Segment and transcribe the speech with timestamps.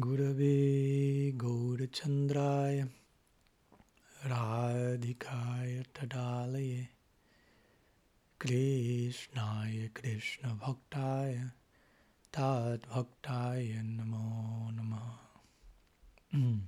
[0.00, 2.88] Gurave Gaurachandraya
[4.24, 6.86] Radhikaya Tadalaye
[8.38, 11.50] Krishnaya Krishna Bhaktaya
[12.30, 15.18] Tad Bhaktaya Namo Namaha
[16.32, 16.60] mm.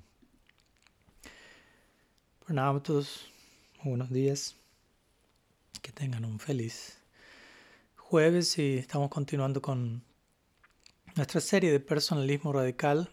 [2.44, 3.26] Pranam a todos,
[3.84, 4.56] buenos días,
[5.80, 6.98] que tengan un feliz
[7.94, 10.02] jueves y estamos continuando con
[11.14, 13.08] nuestra serie de personalismo radical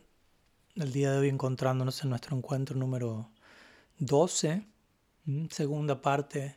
[0.80, 3.32] el día de hoy encontrándonos en nuestro encuentro número
[3.98, 4.68] 12,
[5.50, 6.56] segunda parte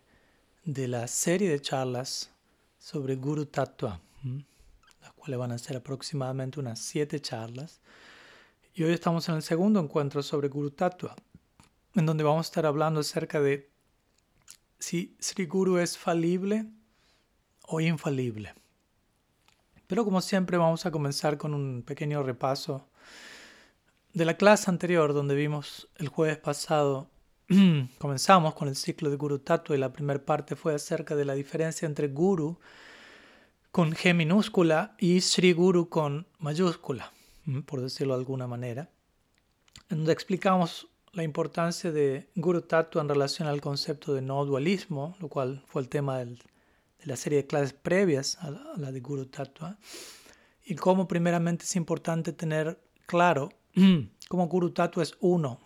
[0.65, 2.30] de la serie de charlas
[2.79, 3.98] sobre Guru Tattva,
[5.01, 7.80] las cuales van a ser aproximadamente unas siete charlas.
[8.74, 11.16] Y hoy estamos en el segundo encuentro sobre Guru Tattva,
[11.95, 13.71] en donde vamos a estar hablando acerca de
[14.79, 16.66] si Sri Guru es falible
[17.66, 18.52] o infalible.
[19.87, 22.90] Pero como siempre vamos a comenzar con un pequeño repaso
[24.12, 27.09] de la clase anterior, donde vimos el jueves pasado,
[27.98, 31.35] comenzamos con el ciclo de Guru Tattva y la primera parte fue acerca de la
[31.35, 32.59] diferencia entre Guru
[33.70, 37.12] con G minúscula y Sri Guru con mayúscula,
[37.66, 38.90] por decirlo de alguna manera,
[39.88, 45.16] en donde explicamos la importancia de Guru Tattva en relación al concepto de no dualismo,
[45.20, 46.37] lo cual fue el tema de
[47.04, 49.79] la serie de clases previas a la de Guru Tattva,
[50.65, 53.51] y cómo primeramente es importante tener claro
[54.29, 55.60] como Guru Tattva es uno,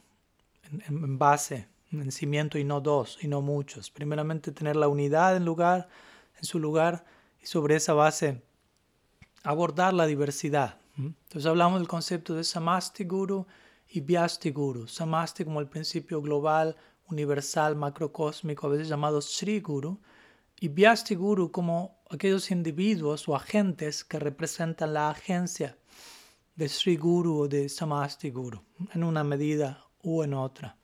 [0.88, 3.90] en, base, en cimiento y no dos, y no muchos.
[3.90, 5.88] Primeramente tener la unidad en, lugar,
[6.38, 7.04] en su lugar
[7.42, 8.42] y sobre esa base
[9.42, 10.78] abordar la diversidad.
[10.96, 13.46] Entonces hablamos del concepto de Samasti Guru
[13.88, 14.86] y Vyasti Guru.
[14.86, 16.76] Samasti como el principio global,
[17.08, 20.00] universal, macrocósmico, a veces llamado Sri Guru,
[20.60, 25.76] y Vyasti Guru como aquellos individuos o agentes que representan la agencia
[26.54, 30.76] de Sri Guru o de Samasti Guru, en una medida u en otra.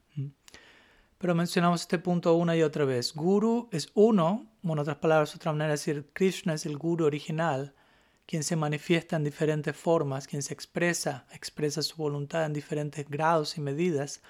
[1.18, 3.12] Pero mencionamos este punto una y otra vez.
[3.14, 7.75] Guru es uno, en otras palabras, otra manera de decir, Krishna es el Guru original,
[8.26, 13.58] quien se manifiesta en diferentes formas, quien se expresa, expresa su voluntad en diferentes grados
[13.58, 14.22] y medidas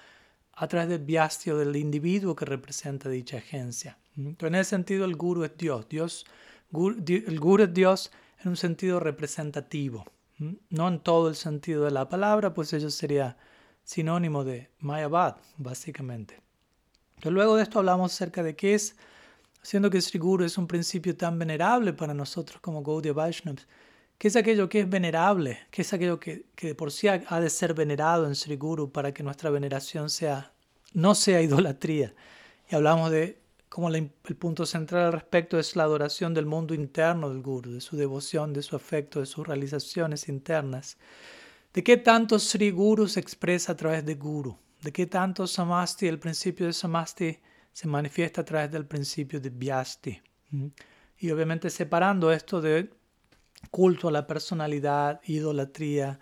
[0.53, 3.97] a través del viastio del individuo que representa dicha agencia.
[4.17, 5.87] Entonces, en ese sentido, el Guru es Dios.
[5.87, 6.25] Dios
[6.73, 8.11] el Guru es Dios
[8.43, 10.05] en un sentido representativo
[10.69, 13.37] no en todo el sentido de la palabra, pues ello sería
[13.83, 16.41] sinónimo de Mayavad, básicamente.
[17.19, 18.95] Pero luego de esto hablamos acerca de qué es,
[19.61, 23.67] siendo que Sri Guru es un principio tan venerable para nosotros como Gaudiya Vaishnavas,
[24.17, 27.49] qué es aquello que es venerable, qué es aquello que, que por sí ha, de
[27.49, 30.53] ser venerado en Sri Guru para que nuestra veneración sea,
[30.93, 32.13] no sea idolatría.
[32.69, 33.40] Y hablamos de
[33.71, 37.79] como el punto central al respecto es la adoración del mundo interno del guru, de
[37.79, 40.97] su devoción, de su afecto, de sus realizaciones internas.
[41.73, 44.57] ¿De qué tanto Sri Guru se expresa a través de Guru?
[44.81, 47.39] ¿De qué tanto Samasti, el principio de Samasti,
[47.71, 50.21] se manifiesta a través del principio de Vyasti?
[50.49, 50.67] ¿Mm?
[51.19, 52.89] Y obviamente separando esto de
[53.69, 56.19] culto a la personalidad, idolatría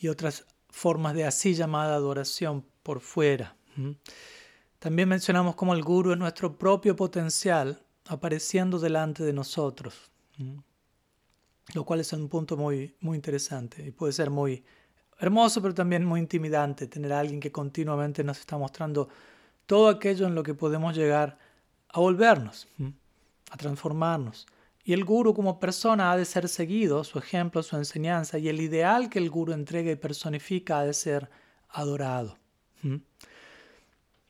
[0.00, 3.54] y otras formas de así llamada adoración por fuera.
[3.76, 3.90] ¿Mm?
[4.78, 10.10] También mencionamos cómo el guru es nuestro propio potencial apareciendo delante de nosotros,
[11.74, 14.64] lo cual es un punto muy, muy interesante y puede ser muy
[15.18, 19.08] hermoso, pero también muy intimidante tener a alguien que continuamente nos está mostrando
[19.64, 21.38] todo aquello en lo que podemos llegar
[21.88, 22.68] a volvernos,
[23.50, 24.46] a transformarnos.
[24.84, 28.60] Y el guru como persona ha de ser seguido, su ejemplo, su enseñanza, y el
[28.60, 31.28] ideal que el guru entrega y personifica ha de ser
[31.68, 32.38] adorado.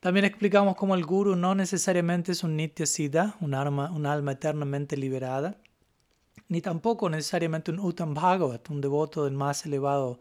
[0.01, 4.33] También explicamos cómo el guru no necesariamente es un nitya siddha, un alma, un alma
[4.33, 5.57] eternamente liberada,
[6.49, 10.21] ni tampoco necesariamente un uttam bhagavat, un devoto del más elevado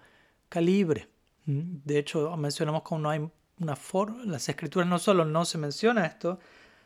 [0.50, 1.09] calibre.
[1.46, 1.78] ¿Mm?
[1.84, 6.06] De hecho, mencionamos cómo no hay una forma, las escrituras no solo no se menciona
[6.06, 6.40] esto,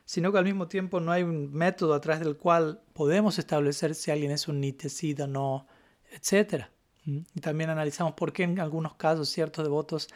[0.06, 3.94] sino que al mismo tiempo no hay un método a través del cual podemos establecer
[3.96, 5.68] si alguien es un nitya siddha o no,
[6.12, 6.66] etc.
[7.06, 7.20] ¿Mm?
[7.36, 10.10] Y también analizamos por qué en algunos casos ciertos devotos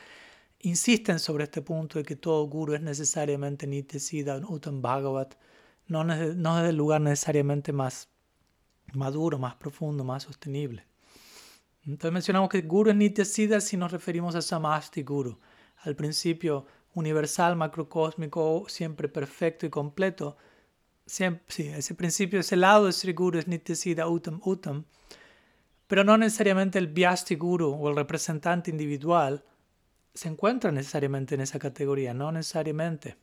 [0.64, 5.36] insisten sobre este punto de que todo guru es necesariamente Nitya Uttam Bhagavat,
[5.88, 8.10] no, no desde el lugar necesariamente más
[8.94, 10.86] maduro, más profundo, más sostenible.
[11.86, 15.38] Entonces mencionamos que Guru es Nitya si nos referimos a Samasti Guru,
[15.80, 20.38] al principio universal, macrocósmico, siempre perfecto y completo.
[21.06, 24.86] Siempre, sí, ese principio, ese lado de Sri Guru es Nitya Uttam Uttam,
[25.88, 29.44] pero no necesariamente el Vyasti Guru o el representante individual
[30.14, 33.18] se encuentra necesariamente en esa categoría, no necesariamente.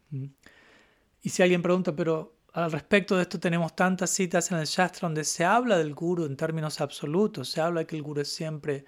[1.23, 5.07] Y si alguien pregunta, pero al respecto de esto tenemos tantas citas en el Shastra
[5.07, 8.33] donde se habla del guru en términos absolutos, se habla de que el guru es
[8.33, 8.85] siempre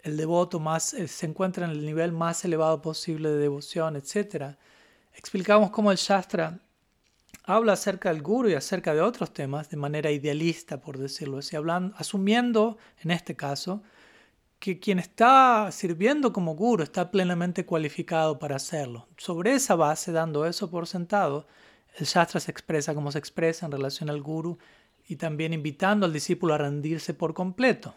[0.00, 4.56] el devoto más, eh, se encuentra en el nivel más elevado posible de devoción, etc.
[5.14, 6.60] Explicamos cómo el Shastra
[7.44, 11.56] habla acerca del guru y acerca de otros temas de manera idealista, por decirlo así,
[11.56, 13.82] hablando, asumiendo, en este caso,
[14.58, 19.08] que quien está sirviendo como guru está plenamente cualificado para hacerlo.
[19.16, 21.46] Sobre esa base, dando eso por sentado,
[21.96, 24.58] el Shastra se expresa como se expresa en relación al guru
[25.06, 27.94] y también invitando al discípulo a rendirse por completo.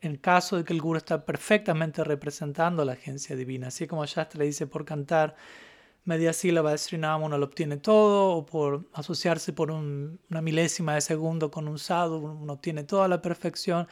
[0.00, 4.44] En caso de que el guru está perfectamente representando la agencia divina, así como Shastra
[4.44, 5.36] dice por cantar
[6.04, 11.00] media sílaba de Srinam uno lo obtiene todo, o por asociarse por una milésima de
[11.00, 13.88] segundo con un sadhu uno obtiene toda la perfección.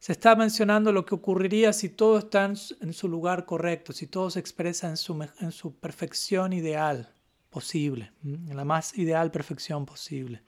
[0.00, 4.30] Se está mencionando lo que ocurriría si todo está en su lugar correcto, si todo
[4.30, 7.12] se expresa en su, perfección ideal
[7.50, 10.40] posible, en la más ideal perfección posible.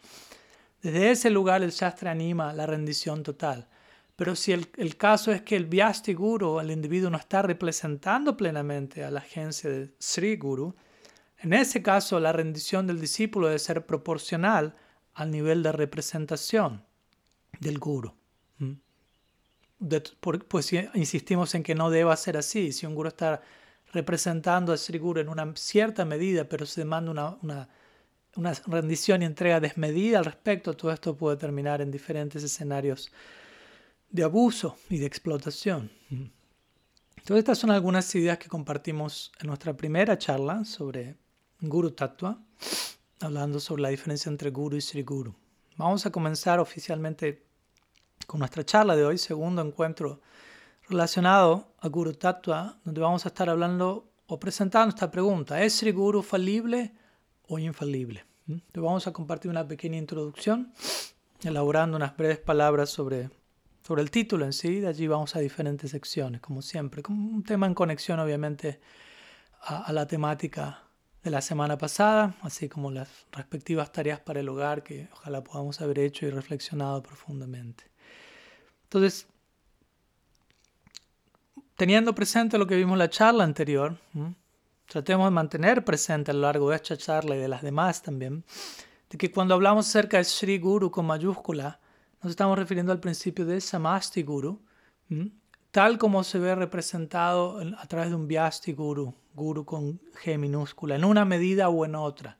[0.81, 3.69] Desde ese lugar el Shastra anima la rendición total.
[4.17, 8.35] Pero si el, el, caso es que el Vyasti Guru, el individuo, no está representando
[8.39, 10.75] plenamente a la agencia de Sri Guru,
[11.41, 14.75] en ese caso la rendición del discípulo debe ser proporcional
[15.13, 16.87] al nivel de representación
[17.61, 18.15] del Guru
[20.49, 22.73] pues insistimos en que no deba ser así.
[22.73, 23.43] Si un guru está
[23.93, 27.69] representando a Sri Guru en una cierta medida, pero se demanda una,
[28.37, 33.12] una, rendición y entrega desmedida al respecto, todo esto puede terminar en diferentes escenarios
[34.08, 35.90] de abuso y de explotación.
[36.11, 41.17] Entonces, estas son algunas ideas que compartimos en nuestra primera charla sobre
[41.61, 42.43] Guru Tattva,
[43.20, 45.34] hablando sobre la diferencia entre Guru y Sri Guru.
[45.76, 47.46] Vamos a comenzar oficialmente
[48.27, 50.21] con nuestra charla de hoy, segundo encuentro
[50.89, 55.93] relacionado a Guru Tattva, donde vamos a estar hablando o presentando esta pregunta, ¿es Sri
[55.93, 56.93] Guru falible
[57.49, 58.25] o infalible?
[58.47, 58.53] ¿Mm?
[58.53, 60.73] Entonces vamos a compartir una pequeña introducción,
[61.43, 63.31] elaborando unas breves palabras sobre,
[63.87, 67.43] sobre el título en sí, de allí vamos a diferentes secciones, como siempre, como un
[67.43, 68.81] tema en conexión obviamente
[69.61, 70.83] a, a la temática
[71.23, 75.81] de la semana pasada, así como las respectivas tareas para el hogar que ojalá podamos
[75.81, 77.92] haber hecho y reflexionado profundamente.
[78.93, 79.27] Entonces,
[81.77, 83.97] teniendo presente lo que vimos en la charla anterior,
[84.85, 88.44] tratemos de mantener presente a lo largo de esta charla y de las demás también,
[89.09, 91.81] de que cuando hablamos acerca de Sri Guru con mayúscula,
[92.23, 94.61] nos estamos refiriendo al principio de Samasti Guru,
[95.71, 100.97] tal como se ve representado a través de un Vyasti Guru, Guru con G minúscula,
[100.97, 102.37] en una medida o en otra.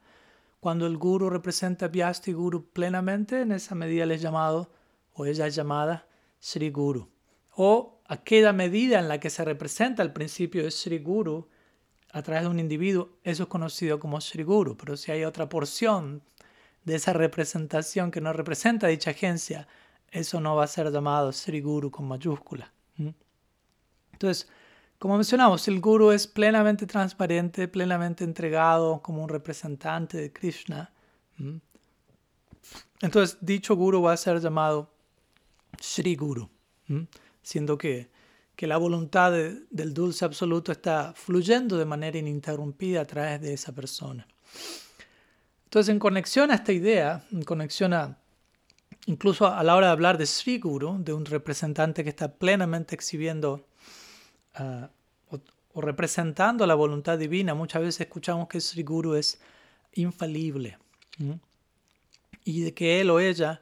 [0.59, 4.69] Cuando el Guru representa Vyasti Guru plenamente, en esa medida le es llamado,
[5.15, 6.05] o ella es llamada,
[6.43, 7.09] Sri Guru.
[7.55, 11.47] O aquella medida en la que se representa el principio de Sri Guru
[12.11, 14.75] a través de un individuo, eso es conocido como Sri Guru.
[14.75, 16.21] Pero si hay otra porción
[16.83, 19.69] de esa representación que no representa dicha agencia,
[20.11, 22.73] eso no va a ser llamado Sri Guru con mayúscula.
[24.11, 24.49] Entonces,
[24.99, 30.91] como mencionamos, el Guru es plenamente transparente, plenamente entregado como un representante de Krishna.
[33.01, 34.92] Entonces, dicho Guru va a ser llamado
[35.79, 36.49] Sri Guru,
[37.41, 38.09] siendo que,
[38.55, 43.73] que la voluntad del dulce absoluto está fluyendo de manera ininterrumpida a través de esa
[43.73, 44.27] persona.
[45.65, 48.19] Entonces, en conexión a esta idea, en conexión a,
[49.07, 52.95] incluso a la hora de hablar de Sri Guru, de un representante que está plenamente
[52.95, 53.65] exhibiendo
[54.55, 54.89] ah,
[55.29, 59.41] o, representando la voluntad divina, muchas veces escuchamos que Sri Guru es
[59.93, 60.77] infalible
[62.45, 63.61] y de que él o ella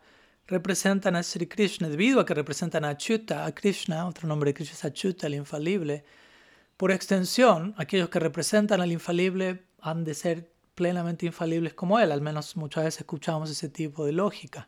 [0.51, 4.53] representan a Sri Krishna, debido a que representan a Achyuta, a Krishna, otro nombre de
[4.53, 6.03] Krishna es Achyuta, el infalible.
[6.75, 12.19] Por extensión, aquellos que representan al infalible han de ser plenamente infalibles como él, al
[12.19, 14.67] menos muchas veces escuchamos ese tipo de lógica.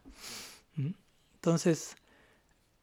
[0.75, 0.91] ¿Mm?
[1.35, 1.97] Entonces,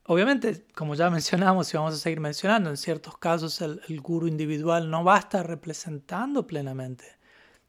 [0.05, 4.27] obviamente, como ya mencionamos y vamos a seguir mencionando, en ciertos casos el, el guru
[4.27, 7.19] individual no va a estar representando plenamente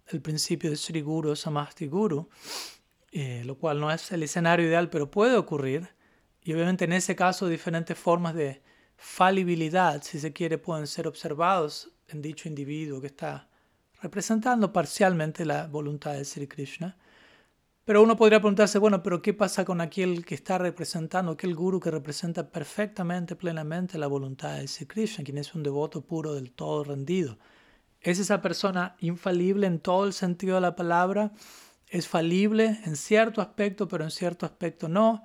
[0.07, 2.27] el principio de Sri Guru Samasti Guru,
[3.11, 5.89] eh, lo cual no es el escenario ideal, pero puede ocurrir.
[6.43, 8.61] Y obviamente en ese caso diferentes formas de
[8.95, 13.49] falibilidad, si se quiere, pueden ser observados en dicho individuo que está
[14.01, 16.97] representando parcialmente la voluntad de Sri Krishna.
[17.83, 21.79] Pero uno podría preguntarse, bueno, pero ¿qué pasa con aquel que está representando, aquel guru
[21.79, 26.51] que representa perfectamente, plenamente la voluntad de Sri Krishna, quien es un devoto puro del
[26.51, 27.37] todo rendido?
[27.99, 31.31] ¿Es esa persona infalible en todo el sentido de la palabra?
[31.91, 35.23] Es falible en cierto aspecto, pero en cierto aspecto no.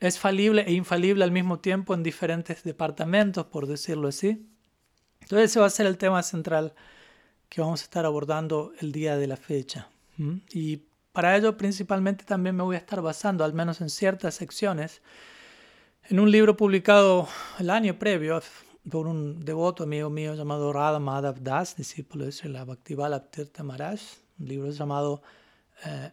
[0.00, 4.48] Es falible e infalible al mismo tiempo en diferentes departamentos, por decirlo así.
[5.20, 6.74] Entonces ese va a ser el tema central
[7.48, 9.88] que vamos a estar abordando el día de la fecha.
[10.50, 15.02] Y para ello principalmente también me voy a estar basando, al menos en ciertas secciones,
[16.08, 17.26] En un libro publicado
[17.58, 18.40] el año previo
[18.88, 24.00] por un devoto amigo mío llamado Radha Madhav Das, discípulo de Srila Bhaktivala Tirtha Maharaj,
[24.38, 25.22] un libro llamado
[25.84, 26.12] eh,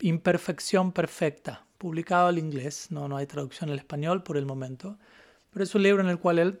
[0.00, 4.98] Imperfección Perfecta, publicado al inglés, no, no hay traducción al español por el momento,
[5.50, 6.60] pero es un libro en el cual él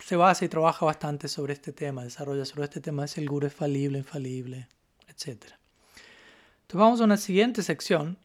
[0.00, 3.46] se basa y trabaja bastante sobre este tema, desarrolla sobre este tema, es el guru
[3.46, 4.68] es falible, infalible,
[5.08, 5.28] etc.
[6.62, 8.18] Entonces vamos a una siguiente sección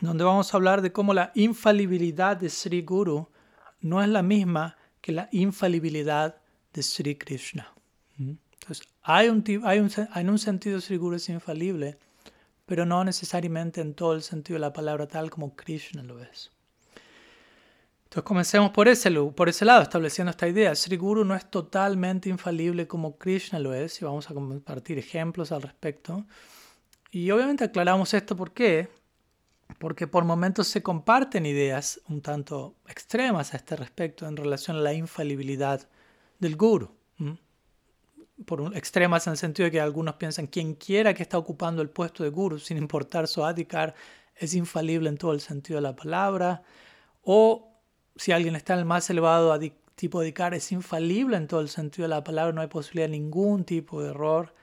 [0.00, 3.28] donde vamos a hablar de cómo la infalibilidad de Sri Guru
[3.80, 6.36] no es la misma que la infalibilidad
[6.72, 7.72] de Sri Krishna.
[8.16, 8.32] ¿Mm?
[8.64, 11.98] Entonces, hay un, hay un, en un sentido Sri Guru es infalible,
[12.64, 16.50] pero no necesariamente en todo el sentido de la palabra tal como Krishna lo es.
[18.04, 20.74] Entonces comencemos por ese, por ese lado, estableciendo esta idea.
[20.74, 25.52] Sri Guru no es totalmente infalible como Krishna lo es, y vamos a compartir ejemplos
[25.52, 26.24] al respecto.
[27.10, 28.88] Y obviamente aclaramos esto por qué,
[29.78, 34.80] porque por momentos se comparten ideas un tanto extremas a este respecto en relación a
[34.80, 35.86] la infalibilidad
[36.38, 36.96] del guru.
[38.46, 41.90] Por extremas en el sentido de que algunos piensan quien quiera que está ocupando el
[41.90, 43.94] puesto de guru, sin importar su adhikar,
[44.34, 46.62] es infalible en todo el sentido de la palabra.
[47.22, 47.72] O
[48.16, 49.56] si alguien está en el más elevado
[49.94, 53.06] tipo de adhikar, es infalible en todo el sentido de la palabra, no hay posibilidad
[53.06, 54.54] de ningún tipo de error.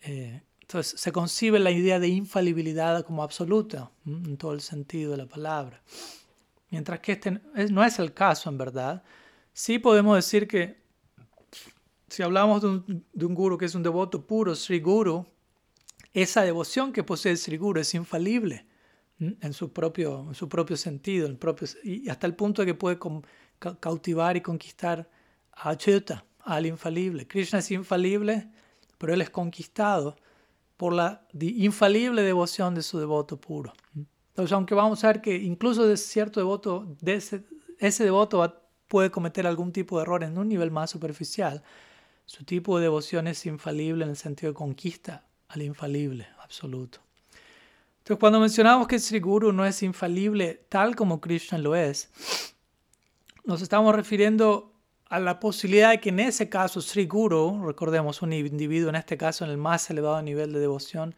[0.00, 5.16] Eh, entonces se concibe la idea de infalibilidad como absoluta, en todo el sentido de
[5.16, 5.82] la palabra.
[6.70, 9.02] Mientras que este no es el caso en verdad,
[9.52, 10.76] sí podemos decir que
[12.08, 15.26] si hablamos de un, de guru que es un devoto puro, Sri Guru,
[16.12, 18.66] esa devoción que posee el Sri Guru es infalible
[19.18, 22.74] en su propio, en su propio sentido, en propio, y hasta el punto de que
[22.74, 22.98] puede
[23.80, 25.10] cautivar y conquistar
[25.52, 27.26] a Achyuta, al infalible.
[27.26, 28.48] Krishna es infalible,
[28.96, 30.16] pero él es conquistado
[30.76, 33.72] por la infalible devoción de su devoto puro.
[34.30, 39.46] Entonces, aunque vamos a ver que incluso de cierto devoto, de ese, devoto puede cometer
[39.46, 41.62] algún tipo de error en un nivel más superficial,
[42.28, 47.00] su tipo de devoción es infalible en el sentido de conquista al infalible absoluto.
[48.00, 52.10] Entonces, cuando mencionamos que Sri Guru no es infalible tal como Krishna lo es,
[53.44, 54.74] nos estamos refiriendo
[55.06, 59.16] a la posibilidad de que en ese caso Sri Guru, recordemos un individuo en este
[59.16, 61.14] caso en el más elevado nivel de devoción,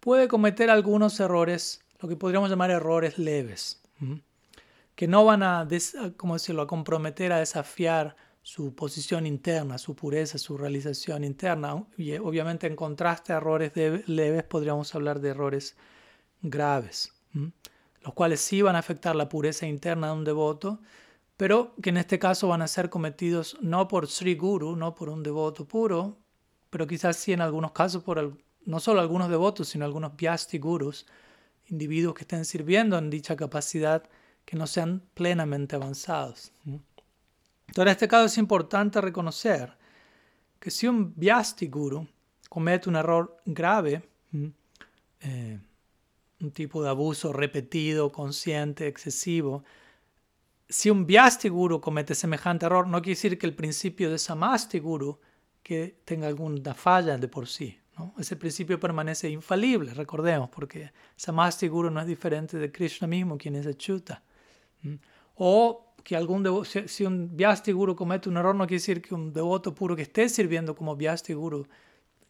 [0.00, 3.80] puede cometer algunos errores, lo que podríamos llamar errores leves,
[4.96, 5.68] que no van a,
[6.16, 11.84] como decirlo, a comprometer, a desafiar su posición interna, su pureza, su realización interna.
[11.96, 13.72] Y eh, obviamente en contraste a errores
[14.06, 15.76] leves podríamos hablar de errores
[16.42, 17.12] graves,
[18.02, 20.80] los cuales sí van a afectar la pureza interna de un devoto,
[21.36, 25.08] pero que en este caso van a ser cometidos no por Sri Guru, no por
[25.08, 26.18] un devoto puro,
[26.70, 31.06] pero quizás sí en algunos casos por no solo algunos devotos, sino algunos Vyasti Gurus,
[31.66, 34.02] individuos que estén sirviendo en dicha capacidad
[34.44, 36.52] que no sean plenamente avanzados.
[37.70, 39.72] Entonces, en este caso es importante reconocer
[40.58, 42.04] que si un Vyasti Guru
[42.48, 44.02] comete un error grave,
[45.20, 45.60] eh,
[46.40, 49.62] un tipo de abuso repetido, consciente, excesivo,
[50.68, 54.80] si un Vyasti Guru comete semejante error, no quiere decir que el principio de Samasti
[54.80, 55.20] Guru
[55.62, 57.78] que tenga alguna falla de por sí.
[57.96, 58.14] ¿no?
[58.18, 63.54] Ese principio permanece infalible, recordemos, porque Samasti Guru no es diferente de Krishna mismo, quien
[63.54, 64.24] es Achyuta.
[65.36, 69.32] O que algún si un Vyasti Guru comete un error, no quiere decir que un
[69.32, 71.66] devoto puro que esté sirviendo como Vyasti Guru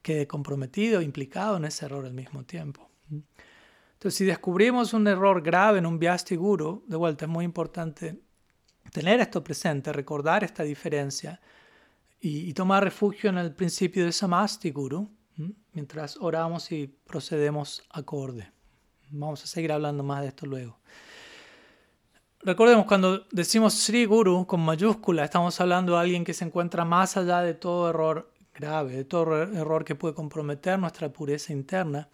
[0.02, 2.88] quede comprometido, implicado en ese error al mismo tiempo.
[3.10, 8.18] Entonces, si descubrimos un error grave en un Vyasti Guru, de vuelta es muy importante
[8.92, 11.40] tener esto presente, recordar esta diferencia
[12.20, 15.08] y, tomar refugio en el principio de Samasti Guru
[15.72, 18.50] mientras oramos y procedemos acorde.
[19.10, 20.78] Vamos a seguir hablando más de esto luego.
[22.42, 27.18] Recordemos, cuando decimos Sri Guru con mayúscula, estamos hablando de alguien que se encuentra más
[27.18, 32.08] allá de todo error grave, de todo error que puede comprometer nuestra pureza interna,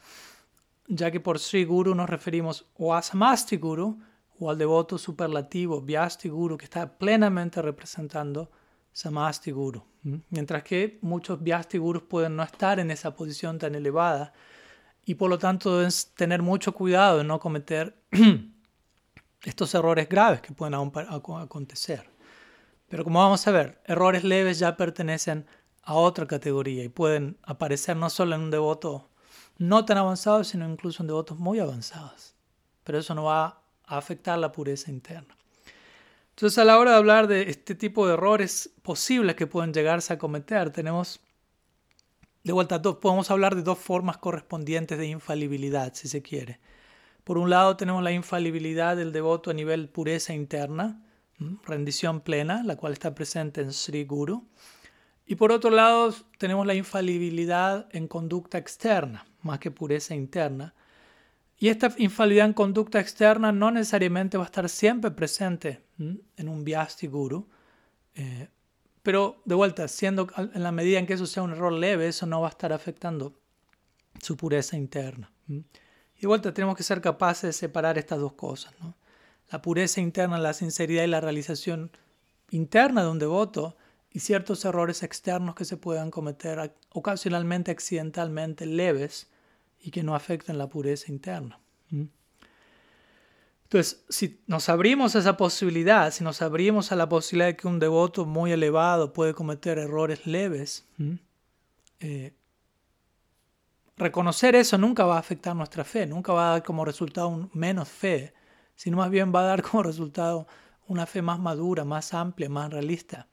[0.88, 4.00] ya que por Sri Guru nos referimos o a Samasti Guru,
[4.40, 8.50] o al devoto superlativo Vyasti Guru que está plenamente representando
[8.92, 9.85] Samasti Guru.
[10.30, 14.33] Mientras que muchos Vyasti Gurus pueden no estar en esa posición tan elevada
[15.04, 18.02] y por lo tanto deben tener mucho cuidado de no cometer
[19.43, 22.11] estos errores graves que pueden acontecer.
[22.88, 25.47] Pero como vamos a ver, errores leves ya pertenecen
[25.83, 29.09] a otra categoría y pueden aparecer no solo en un devoto
[29.59, 32.35] no tan avanzado, sino incluso en devotos muy avanzados.
[32.85, 35.37] Pero eso no va a afectar la pureza interna.
[36.31, 40.12] Entonces, a la hora de hablar de este tipo de errores posibles que pueden llegarse
[40.12, 41.21] a cometer, tenemos
[42.45, 46.61] de vuelta, podemos hablar de dos formas correspondientes de infalibilidad, si se quiere.
[47.26, 51.02] Por un lado tenemos la infalibilidad del devoto a nivel pureza interna,
[51.64, 54.47] rendición plena, la cual está presente en Sri Guru.
[55.26, 60.73] Y por otro lado tenemos la infalibilidad en conducta externa, más que pureza interna.
[61.59, 66.62] Y esta infalibilidad en conducta externa no necesariamente va a estar siempre presente en un
[66.62, 67.49] Vyasti Guru.
[68.14, 68.47] Eh,
[69.02, 72.25] pero de vuelta, siendo en la medida en que eso sea un error leve, eso
[72.25, 73.35] no va a estar afectando
[74.23, 75.33] su pureza interna.
[76.18, 78.75] Y vuelta tenemos que ser capaces de separar estas dos cosas.
[79.50, 81.90] La pureza interna, la sinceridad y la realización
[82.50, 83.76] interna de un devoto
[84.11, 89.28] y ciertos errores externos que se puedan cometer ocasionalmente, accidentalmente, leves
[89.80, 91.61] y que no afecten la pureza interna.
[93.64, 97.66] Entonces, si nos abrimos a esa posibilidad, si nos abrimos a la posibilidad de que
[97.66, 100.87] un devoto muy elevado puede cometer errores leves,
[102.00, 102.32] eh,
[103.96, 107.88] reconocer eso nunca va a afectar nuestra fe, nunca va a dar como resultado menos
[107.88, 108.34] fe,
[108.74, 110.46] sino más bien va a dar como resultado
[110.86, 113.26] una fe más madura, más amplia, más realista.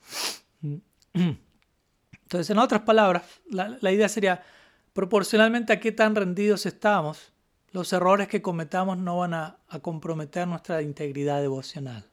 [1.14, 4.42] Entonces, en otras palabras, la, idea sería,
[4.94, 7.32] proporcionalmente a qué tan rendidos estamos,
[7.72, 12.10] los errores que cometamos no van a, comprometer nuestra integridad devocional.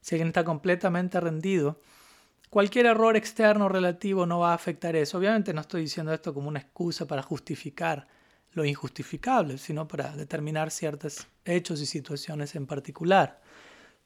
[0.00, 1.80] Si alguien está completamente rendido,
[2.50, 5.16] cualquier error externo relativo no va a afectar eso.
[5.16, 8.06] Obviamente no estoy diciendo esto como una excusa para justificar
[8.52, 13.40] lo injustificable, sino para determinar ciertos hechos y situaciones en particular.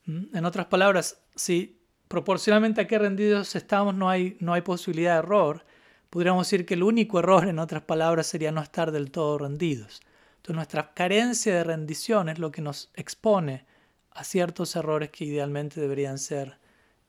[0.05, 0.37] ¿Mm?
[0.37, 5.19] En otras palabras, si proporcionalmente a qué rendidos estamos no hay, no hay posibilidad de
[5.21, 5.65] error,
[6.11, 10.03] podríamos decir que el único error, en otras palabras, sería no estar del todo rendidos.
[10.37, 13.65] Entonces nuestra carencia de rendición es lo que nos expone
[14.11, 16.59] a ciertos errores que idealmente deberían ser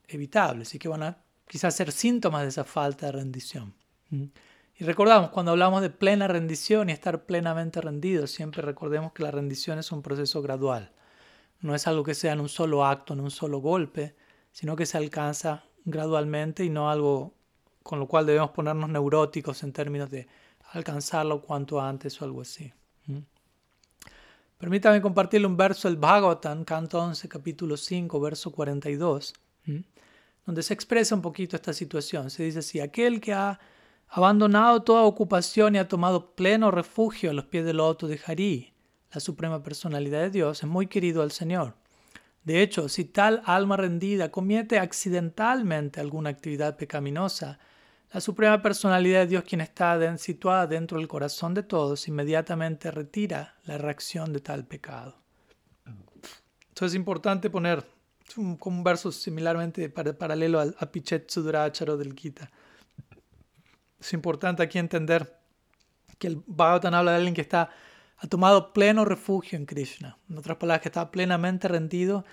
[0.07, 3.73] evitables y que van a quizás ser síntomas de esa falta de rendición.
[4.77, 9.31] Y recordamos, cuando hablamos de plena rendición y estar plenamente rendido, siempre recordemos que la
[9.31, 10.91] rendición es un proceso gradual.
[11.61, 14.15] No es algo que sea en un solo acto, en un solo golpe,
[14.51, 17.33] sino que se alcanza gradualmente y no algo
[17.83, 20.27] con lo cual debemos ponernos neuróticos en términos de
[20.71, 22.73] alcanzarlo cuanto antes o algo así.
[24.57, 29.33] Permítame compartirle un verso del Bhagavatam, canto 11, capítulo 5, verso 42,
[30.45, 32.29] donde se expresa un poquito esta situación.
[32.29, 33.59] Se dice así, aquel que ha
[34.07, 38.73] abandonado toda ocupación y ha tomado pleno refugio a los pies del loto de Hari,
[39.11, 41.75] la suprema personalidad de Dios, es muy querido al Señor.
[42.43, 47.59] De hecho, si tal alma rendida comete accidentalmente alguna actividad pecaminosa,
[48.13, 53.55] la Suprema Personalidad de Dios, quien está situada dentro del corazón de todos, inmediatamente retira
[53.63, 55.17] la reacción de tal pecado.
[56.69, 57.83] Entonces es importante poner
[58.37, 62.49] un, un verso similarmente paralelo al Apichet Suduracharo del Gita.
[63.99, 65.39] Es importante aquí entender
[66.17, 67.69] que el Bhagavatam habla de alguien que está,
[68.17, 70.17] ha tomado pleno refugio en Krishna.
[70.29, 72.25] En otras palabras, que está plenamente rendido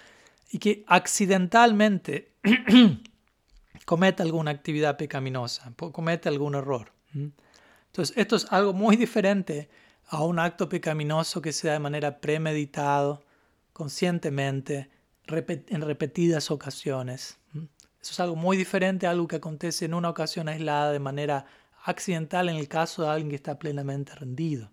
[0.50, 2.34] y que accidentalmente
[3.86, 6.92] comete alguna actividad pecaminosa, comete algún error.
[7.14, 9.68] Entonces, esto es algo muy diferente
[10.08, 13.24] a un acto pecaminoso que se da de manera premeditado,
[13.72, 14.90] conscientemente,
[15.26, 17.38] en repetidas ocasiones.
[17.54, 21.46] Eso es algo muy diferente a algo que acontece en una ocasión aislada de manera
[21.84, 24.70] accidental en el caso de alguien que está plenamente rendido.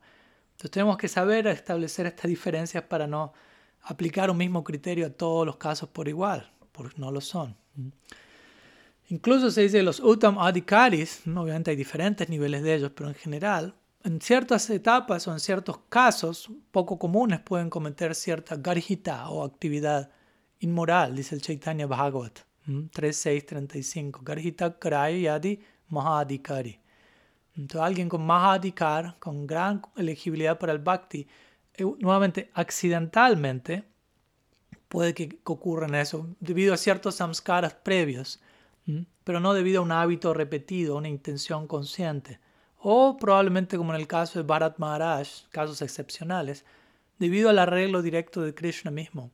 [0.52, 3.34] Entonces tenemos que saber establecer estas diferencias para no
[3.84, 7.56] aplicar un mismo criterio a todos los casos por igual, porque no lo son.
[9.08, 13.76] Incluso se dice los Uttam Adhikaris, obviamente hay diferentes niveles de ellos, pero en general,
[14.04, 20.12] en ciertas etapas o en ciertos casos poco comunes pueden cometer cierta garhita o actividad
[20.60, 24.24] inmoral, dice el Chaitanya Bhagavat 3.6.35.
[24.24, 26.80] Garhita Karai Yadi Mahadikari.
[27.56, 31.28] Entonces alguien con Mahadikar, con gran elegibilidad para el Bhakti,
[31.74, 33.84] eh, nuevamente accidentalmente
[34.88, 38.40] puede que ocurra eso, debido a ciertos samskaras previos
[39.24, 42.40] pero no debido a un hábito repetido, una intención consciente.
[42.78, 46.66] O probablemente como en el caso de Bharat Maharaj, casos excepcionales,
[47.20, 49.32] debido al arreglo directo de Krishna mismo.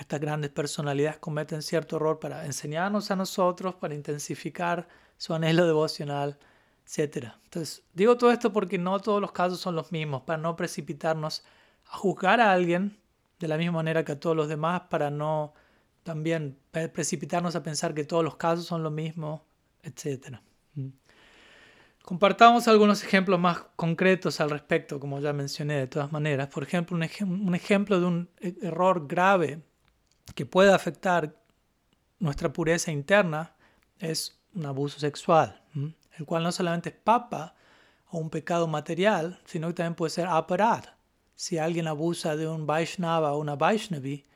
[0.00, 6.38] Estas grandes personalidades cometen cierto error para enseñarnos a nosotros, para intensificar su anhelo devocional,
[6.86, 7.34] etc.
[7.44, 11.44] Entonces, digo todo esto porque no todos los casos son los mismos, para no precipitarnos
[11.90, 12.98] a juzgar a alguien
[13.38, 15.52] de la misma manera que a todos los demás, para no
[16.02, 19.44] también precipitarnos a pensar que todos los casos son lo mismo,
[19.82, 20.38] etc.
[22.02, 26.48] Compartamos algunos ejemplos más concretos al respecto, como ya mencioné de todas maneras.
[26.48, 27.02] Por ejemplo, un,
[27.54, 29.62] ejemplo de un e-, error grave
[30.34, 31.34] que puede afectar
[32.18, 33.54] nuestra pureza interna
[33.98, 35.62] es un abuso sexual,
[36.18, 37.54] el cual no solamente es papa
[38.10, 40.84] o un pecado material, sino que también puede ser aparad,
[41.34, 44.26] si alguien abusa de un Vaishnava o una Vaishnavi,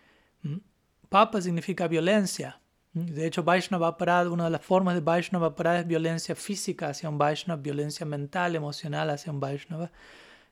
[1.11, 2.61] Papa significa violencia.
[2.93, 7.09] De hecho, Vaishnava Parad, una de las formas de Vaishnava Parad es violencia física hacia
[7.09, 9.91] un Vaishnava, violencia mental, emocional hacia un Vaishnava.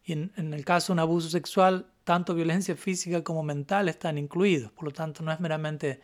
[0.04, 4.18] Y en, en, el caso de un abuso sexual, tanto violencia física como mental están
[4.18, 4.72] incluidos.
[4.72, 6.00] Por lo tanto, no es meramente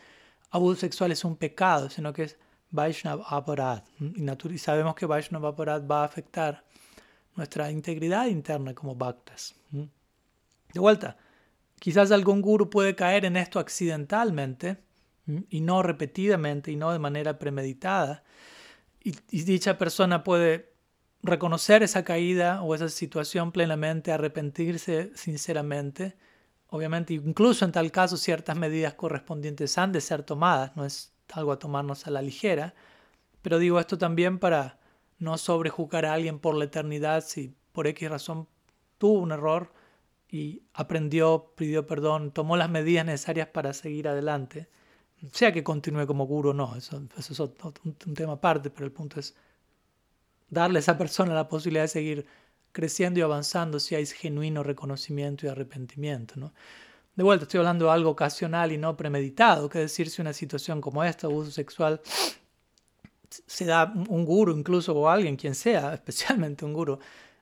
[0.51, 2.39] abuso sexual es un pecado, sino que es
[2.71, 3.83] Vaishnava Aparad.
[4.01, 6.65] Y, sabemos que Vaishnava Aparad va a afectar
[7.35, 9.55] nuestra integridad interna como bhaktas.
[9.71, 11.17] De vuelta,
[11.79, 14.79] quizás algún guru puede caer en esto accidentalmente
[15.49, 18.23] y no repetidamente y no de manera premeditada.
[19.01, 20.78] Y dicha persona puede
[21.29, 26.17] reconocer esa caída o esa situación plenamente, arrepentirse sinceramente.
[26.69, 31.53] Obviamente, incluso en tal caso, ciertas medidas correspondientes han de ser tomadas, no es algo
[31.53, 32.75] a tomarnos a la ligera,
[33.43, 34.79] pero digo esto también para
[35.19, 38.49] no sobrejuzgar a alguien por la eternidad si por X razón
[38.99, 39.73] tuvo un error
[40.31, 44.69] y aprendió, pidió perdón, tomó las medidas necesarias para seguir adelante,
[45.33, 47.41] sea que continúe como guru o no, eso, eso es
[48.07, 49.35] un tema aparte, pero el punto es
[50.51, 52.27] darle a esa persona la posibilidad de seguir
[52.73, 56.35] creciendo y avanzando si hay genuino reconocimiento y arrepentimiento.
[56.37, 56.53] ¿no?
[57.17, 60.81] De vuelta, estoy hablando de algo ocasional y no premeditado, que decir, si una situación
[60.81, 62.01] como esta, abuso sexual,
[63.29, 66.99] se da un guru incluso o alguien, quien sea, especialmente un guru,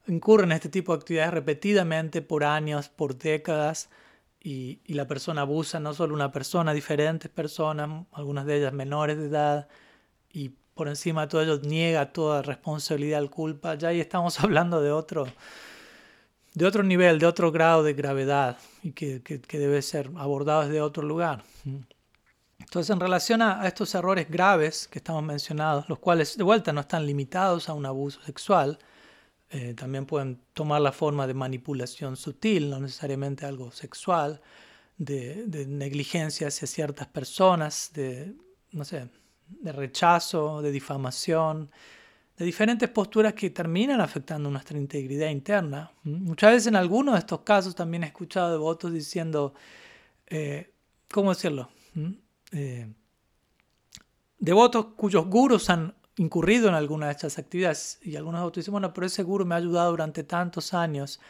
[0.06, 3.90] incurre en este tipo de actividades repetidamente por años, por décadas,
[4.40, 9.18] y, y la persona abusa no solo una persona, diferentes personas, algunas de ellas menores
[9.18, 9.68] de edad,
[10.32, 14.92] y por encima de todo ello niega toda responsabilidad, culpa, ya ahí estamos hablando de
[14.92, 15.26] otro,
[16.52, 21.02] de otro nivel, de otro grado de gravedad y que, debe ser abordado desde otro
[21.02, 21.42] lugar.
[22.58, 26.82] Entonces, en relación a, estos errores graves que estamos mencionados, los cuales de vuelta no
[26.82, 28.78] están limitados a un abuso sexual,
[29.48, 34.42] eh, también pueden tomar la forma de manipulación sutil, no necesariamente algo sexual,
[34.98, 38.34] de, de negligencia hacia ciertas personas, de,
[38.72, 39.08] no sé,
[39.48, 41.70] de rechazo, de difamación,
[42.36, 45.90] de diferentes posturas que terminan afectando nuestra integridad interna.
[46.04, 49.54] Muchas veces en algunos de estos casos también he escuchado devotos diciendo,
[50.26, 50.72] eh,
[51.10, 51.70] ¿cómo decirlo?
[52.52, 52.92] Eh,
[54.38, 58.92] devotos cuyos gurus han incurrido en alguna de estas actividades y algunos devotos dicen, bueno,
[58.92, 61.20] pero ese guru me ha ayudado durante tantos años,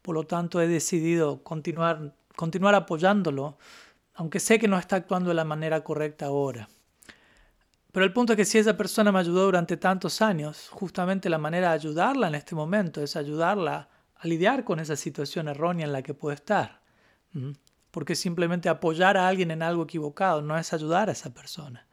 [0.00, 3.58] por lo tanto he decidido continuar, continuar apoyándolo,
[4.14, 6.68] aunque sé que no está actuando de la manera correcta ahora.
[7.92, 11.36] Pero el punto es que si esa persona me ayudó durante tantos años, justamente la
[11.36, 15.92] manera de ayudarla en este momento es ayudarla a lidiar con esa situación errónea en
[15.92, 16.80] la que puede estar.
[17.90, 21.86] Porque simplemente apoyar a alguien en algo equivocado no es ayudar a esa persona.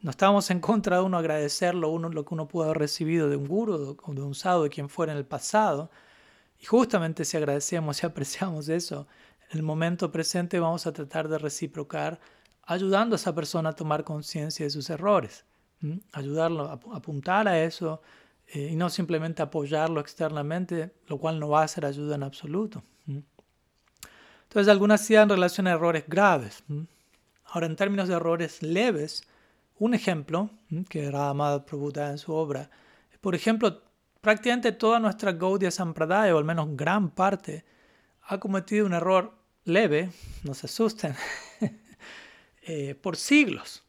[0.00, 3.30] No estamos en contra de uno agradecer lo, uno, lo que uno pudo haber recibido
[3.30, 5.92] de un guru o de un sado, de quien fuera en el pasado.
[6.60, 9.06] Y justamente si agradecemos y apreciamos eso,
[9.50, 12.18] en el momento presente vamos a tratar de reciprocar
[12.66, 15.44] ayudando a esa persona a tomar conciencia de sus errores,
[16.12, 18.02] ayudarlo a apuntar a eso
[18.48, 22.82] eh, y no simplemente apoyarlo externamente, lo cual no va a ser ayuda en absoluto.
[23.06, 26.62] Entonces, algunas ideas en relación a errores graves.
[27.44, 29.22] Ahora, en términos de errores leves,
[29.78, 30.50] un ejemplo
[30.88, 32.70] que Radhamada Prabhu da en su obra,
[33.20, 33.82] por ejemplo,
[34.20, 37.64] prácticamente toda nuestra Gaudiya Sampradaya, o al menos gran parte,
[38.22, 39.32] ha cometido un error
[39.64, 40.10] leve,
[40.42, 41.14] no se asusten,
[42.68, 43.84] Eh, por siglos.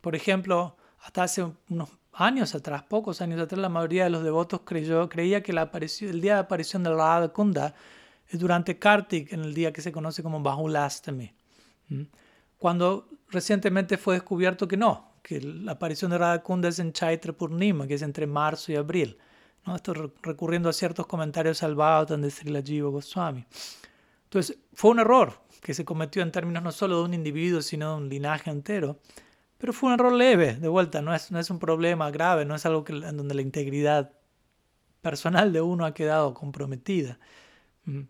[0.00, 4.62] Por ejemplo, hasta hace unos años atrás, pocos años atrás, la mayoría de los devotos
[4.64, 7.74] creyó, creía que la aparición, el día de aparición de Radha Kunda
[8.28, 11.34] es durante Kartik, en el día que se conoce como Bahulastami.
[12.58, 17.34] Cuando recientemente fue descubierto que no, que la aparición de Radha Kunda es en Chaitra
[17.34, 19.18] Purnima, que es entre marzo y abril.
[19.66, 19.76] ¿no?
[19.76, 23.44] Esto recurriendo a ciertos comentarios salvados de Srila Jiva Goswami.
[24.24, 27.92] Entonces, fue un error, que se cometió en términos no solo de un individuo, sino
[27.92, 28.98] de un linaje entero.
[29.56, 32.54] Pero fue un error leve, de vuelta, no es, no es un problema grave, no
[32.54, 34.12] es algo en donde la integridad
[35.00, 37.18] personal de uno ha quedado comprometida.
[37.86, 38.02] Mm.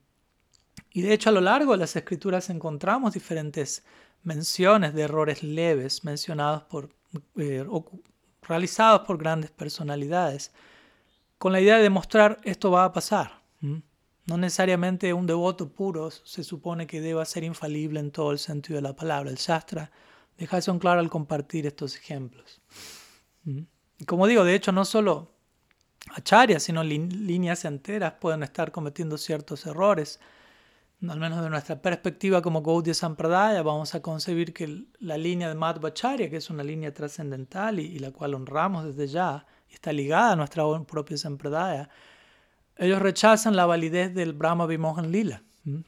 [0.90, 3.84] Y de hecho a lo largo de las escrituras encontramos diferentes
[4.24, 6.90] menciones de errores leves mencionados por,
[7.36, 7.64] eh,
[8.42, 10.52] realizados por grandes personalidades,
[11.38, 13.43] con la idea de demostrar esto va a pasar.
[14.26, 18.76] No necesariamente un devoto puro se supone que deba ser infalible en todo el sentido
[18.76, 19.30] de la palabra.
[19.30, 19.90] El Shastra
[20.38, 22.60] deja eso en claro al compartir estos ejemplos.
[23.44, 23.62] ¿Mm?
[24.06, 25.30] como digo, de hecho, no solo
[26.14, 30.20] acharyas, sino líneas enteras pueden estar cometiendo ciertos errores.
[31.08, 35.54] Al menos de nuestra perspectiva como Gaudiya Sampradaya, vamos a concebir que la línea de
[35.54, 39.92] Madhvacharya, que es una línea trascendental y, y, la cual honramos desde ya, y está
[39.92, 41.90] ligada a nuestra propia Sampradaya,
[42.76, 45.42] ellos rechazan la validez del Brahma Vimohan Lila.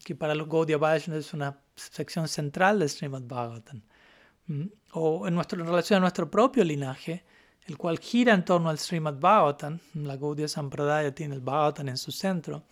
[0.05, 3.83] que para los Gaudiya Vaishnavas es una sección central del Srimad Bhagavatam.
[4.92, 7.25] O en, relación a nuestro propio linaje,
[7.66, 11.99] el cual gira en torno al Srimad Bhagavatam, la Gaudiya Sampradaya tiene el Bhagavatam en
[11.99, 12.62] su centro,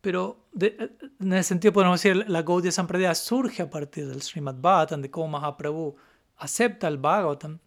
[0.00, 5.02] pero en ese sentido podemos decir la Gaudiya Sampradaya surge a partir del Srimad Bhagavatam,
[5.02, 5.96] de cómo Mahaprabhu
[6.36, 7.58] acepta el Bhagavatam,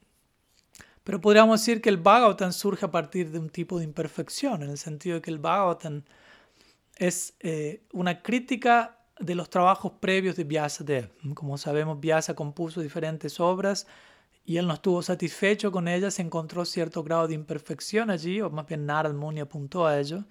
[1.03, 4.69] pero podríamos decir que el Bhagavatam surge a partir de un tipo de imperfección, en
[4.69, 6.03] el sentido de que el Bhagavatam
[6.97, 11.07] es eh, una crítica de los trabajos previos de Vyasadeva.
[11.33, 13.87] Como sabemos, Vyasa compuso diferentes obras
[14.45, 18.65] y él no estuvo satisfecho con ellas, encontró cierto grado de imperfección allí, o más
[18.65, 20.25] bien Narad Muni apuntó a ello,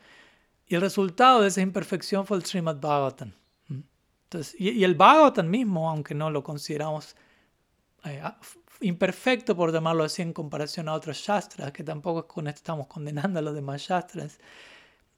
[0.67, 3.33] y el resultado de esa imperfección fue el Srimad Bhagavatam.
[4.25, 7.17] Entonces, y, el Bhagavatam mismo, aunque no lo consideramos
[8.05, 8.23] eh,
[8.81, 13.55] imperfecto, por llamarlo así, en comparación a otros shastras, que tampoco estamos condenando a los
[13.55, 14.39] demás shastras,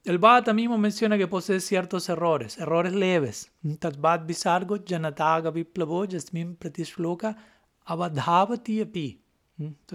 [0.05, 3.49] el Bhagavatam mismo menciona que posee ciertos errores, errores leves.
[3.79, 7.37] Tatvat visargo janataga viplavo jasmin pratishloka
[7.85, 9.23] abadhavati api.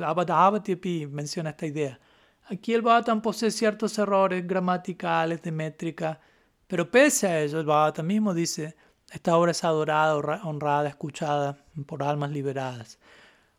[0.02, 2.00] Abadhavati api menciona esta idea.
[2.48, 6.18] Aquí el Bhagavatam posee ciertos errores gramaticales, de métrica,
[6.66, 8.76] pero pese a ello, el Bhagavatam mismo dice,
[9.10, 12.98] esta obra es adorada, honrada, escuchada por almas liberadas.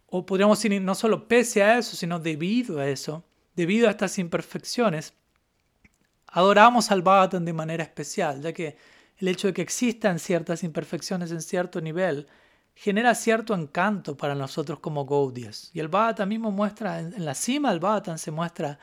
[0.10, 3.24] O podríamos decir, no solo pese a eso, sino debido a eso,
[3.56, 5.13] debido a estas imperfecciones,
[6.28, 8.78] adoramos al Bhagavatam de manera especial, ya que
[9.17, 12.28] el hecho de que existan ciertas imperfecciones en cierto nivel
[12.74, 15.69] genera cierto encanto para nosotros como Gaudias.
[15.74, 18.80] Y el Bhagavatam mismo muestra, en la cima del Bhagavatam se muestra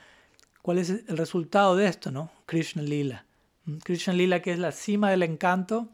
[0.62, 2.30] cuál es el resultado de esto, ¿no?
[2.44, 3.24] Krishna Lila.
[3.64, 5.88] Mm, Krishna Lila que es la cima del encanto,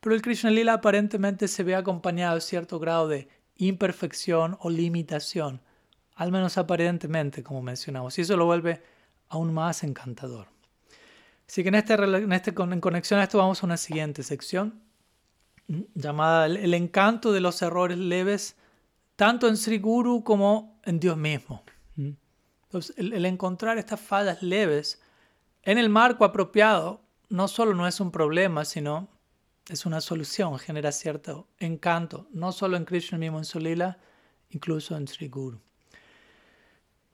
[0.00, 5.60] pero el Krishna Lila aparentemente se ve acompañado de cierto grado de imperfección o limitación,
[6.14, 8.82] al menos aparentemente, como mencionamos, y eso lo vuelve
[9.28, 10.46] aún más encantador.
[11.46, 14.82] Así que en, este, en, este, conexión a esto vamos a una siguiente sección
[15.66, 18.56] mm, llamada el, encanto de los errores leves,
[19.16, 21.62] tanto en Sri Guru como en Dios mismo.
[21.96, 22.10] Mm.
[22.64, 25.00] Entonces, el, encontrar estas fallas leves
[25.62, 29.08] en el marco apropiado no solo no es un problema, sino
[29.68, 33.98] es una solución, genera cierto encanto, no solo en Krishna mismo en su lila,
[34.50, 35.60] incluso en Sri Guru.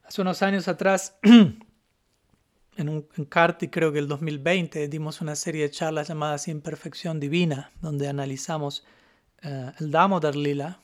[0.04, 5.62] Hace unos años atrás en un en Karti, creo que el 2020, dimos una serie
[5.62, 8.84] de charlas llamadas Imperfección Divina, donde analizamos
[9.44, 10.80] uh, el Damodar Lila,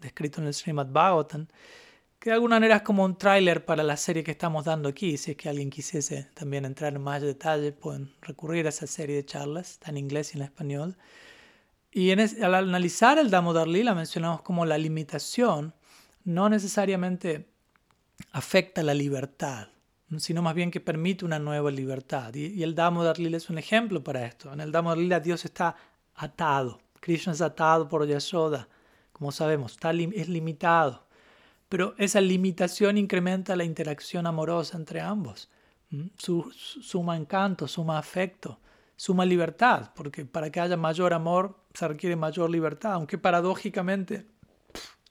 [0.00, 1.48] descrito en el Srimad Bhagavatam,
[2.20, 5.16] que de alguna manera es como un tráiler para la serie que estamos dando aquí.
[5.16, 9.16] Si es que alguien quisiese también entrar en más detalle, pueden recurrir a esa serie
[9.16, 10.96] de charlas, está en inglés y en español.
[11.90, 15.74] Y en al analizar el Damodar Lila mencionamos como la limitación
[16.22, 17.48] no necesariamente
[18.32, 19.68] afecta la libertad
[20.18, 22.34] sino más bien que permite una nueva libertad.
[22.34, 24.52] Y, el Damodar Lila es un ejemplo para esto.
[24.52, 25.76] En el Damodar Lila Dios está
[26.16, 26.80] atado.
[27.00, 28.68] Krishna es atado por Yashoda,
[29.12, 31.06] como sabemos, está, es limitado.
[31.70, 35.48] Pero esa limitación incrementa la interacción amorosa entre ambos.
[36.18, 38.58] suma encanto, suma afecto,
[38.96, 44.26] suma libertad, porque para que haya mayor amor se requiere mayor libertad, aunque paradójicamente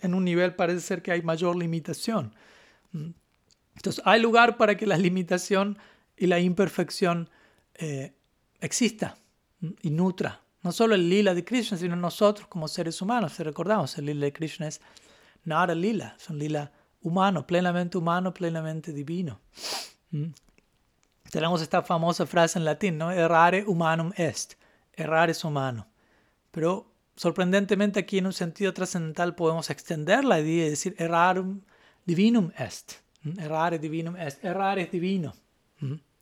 [0.01, 2.35] en un nivel parece ser que hay mayor limitación.
[2.93, 5.77] Entonces, hay lugar para que la limitación
[6.17, 7.29] y la imperfección
[7.75, 8.13] eh,
[8.59, 9.17] exista
[9.81, 10.41] y nutra.
[10.61, 13.31] No solo el lila de Krishna, sino nosotros como seres humanos.
[13.31, 14.81] Si recordamos, el lila de Krishna es
[15.49, 19.41] nada lila, es lila humano, plenamente humano, plenamente divino.
[21.31, 23.11] Tenemos esta famosa frase en latín, ¿no?
[23.11, 24.53] Errare humanum est.
[24.93, 25.87] Errar es humano.
[26.51, 31.61] Pero sorprendentemente aquí en un sentido trascendental podemos extender la idea y decir errarum
[32.05, 32.93] divinum est.
[33.37, 35.35] Errar es divino, es, errar es divino.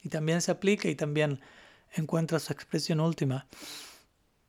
[0.04, 1.40] Y también se aplica y también
[1.94, 3.48] encuentra su expresión última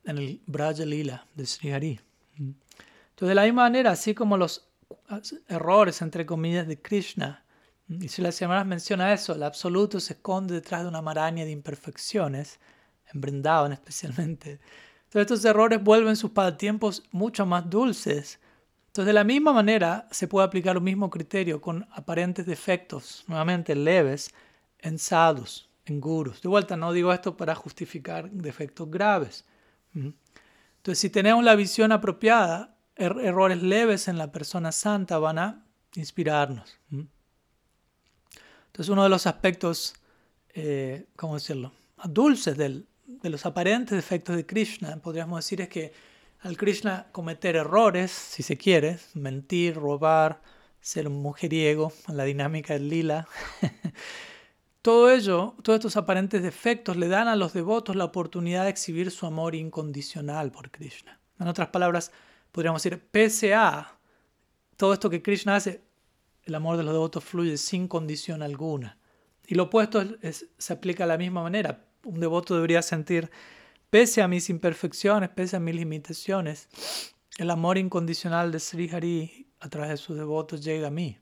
[0.05, 2.01] en el Braja Lila de Sri Hari.
[2.39, 4.68] Entonces, de la misma manera, así como los
[5.49, 7.45] errores, entre comillas, de Krishna,
[7.89, 11.51] y si la semana menciona eso, el absoluto se esconde detrás de una maraña de
[11.51, 12.61] imperfecciones,
[13.13, 14.61] en Brindavan especialmente.
[15.05, 18.39] Entonces, estos errores vuelven sus pasatiempos mucho más dulces
[18.99, 23.77] entonces, de la misma manera, se puede aplicar el mismo criterio con aparentes defectos, nuevamente
[23.77, 24.35] leves,
[24.81, 26.43] en sadhus, en gurus.
[26.43, 29.45] De vuelta, no digo esto para justificar defectos graves.
[29.95, 35.65] Entonces, si tenemos la visión apropiada, er-, errores leves en la persona santa van a
[35.95, 36.79] inspirarnos.
[36.91, 39.95] Entonces, uno de los aspectos,
[40.55, 41.73] eh, ¿cómo decirlo?,
[42.05, 42.85] dulces de
[43.31, 45.93] los aparentes defectos de Krishna, podríamos decir, es que
[46.41, 50.41] al Krishna cometer errores, si se quiere, mentir, robar,
[50.81, 53.27] ser un mujeriego, la dinámica del lila.
[54.83, 59.11] todo ello, todos estos aparentes defectos le dan a los devotos la oportunidad de exhibir
[59.11, 61.19] su amor incondicional por Krishna.
[61.41, 62.13] En otras palabras,
[62.53, 63.99] podríamos decir, pese a
[64.77, 65.83] todo esto que Krishna hace,
[66.45, 68.99] el amor de los devotos fluye sin condición alguna.
[69.47, 70.03] Y lo opuesto
[70.59, 71.87] se aplica de la misma manera.
[72.05, 73.31] Un devoto debería sentir,
[73.91, 76.69] pese a mis imperfecciones, pese a mis limitaciones,
[77.39, 81.19] el amor incondicional de Sri Hari a través de sus devotos llega a mí.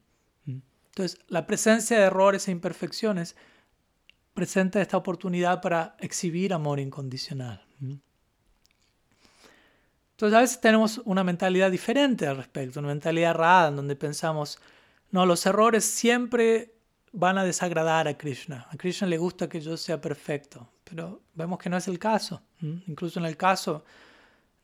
[0.47, 3.37] Entonces, la presencia de errores e imperfecciones
[4.33, 7.67] presenta esta oportunidad para exhibir amor incondicional.
[10.17, 14.59] Entonces, a veces tenemos una mentalidad diferente al respecto, una mentalidad errada en donde pensamos,
[15.11, 16.73] no, los errores siempre
[17.13, 18.67] van a desagradar a Krishna.
[18.71, 22.41] A Krishna le gusta que yo sea perfecto, pero vemos que no es el caso.
[22.63, 23.85] Incluso en el caso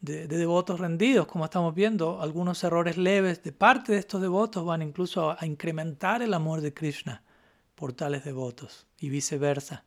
[0.00, 4.80] de, devotos rendidos, como estamos viendo, algunos errores leves de parte de estos devotos van
[4.80, 7.22] incluso a, incrementar el amor de Krishna
[7.74, 9.84] por tales devotos y viceversa.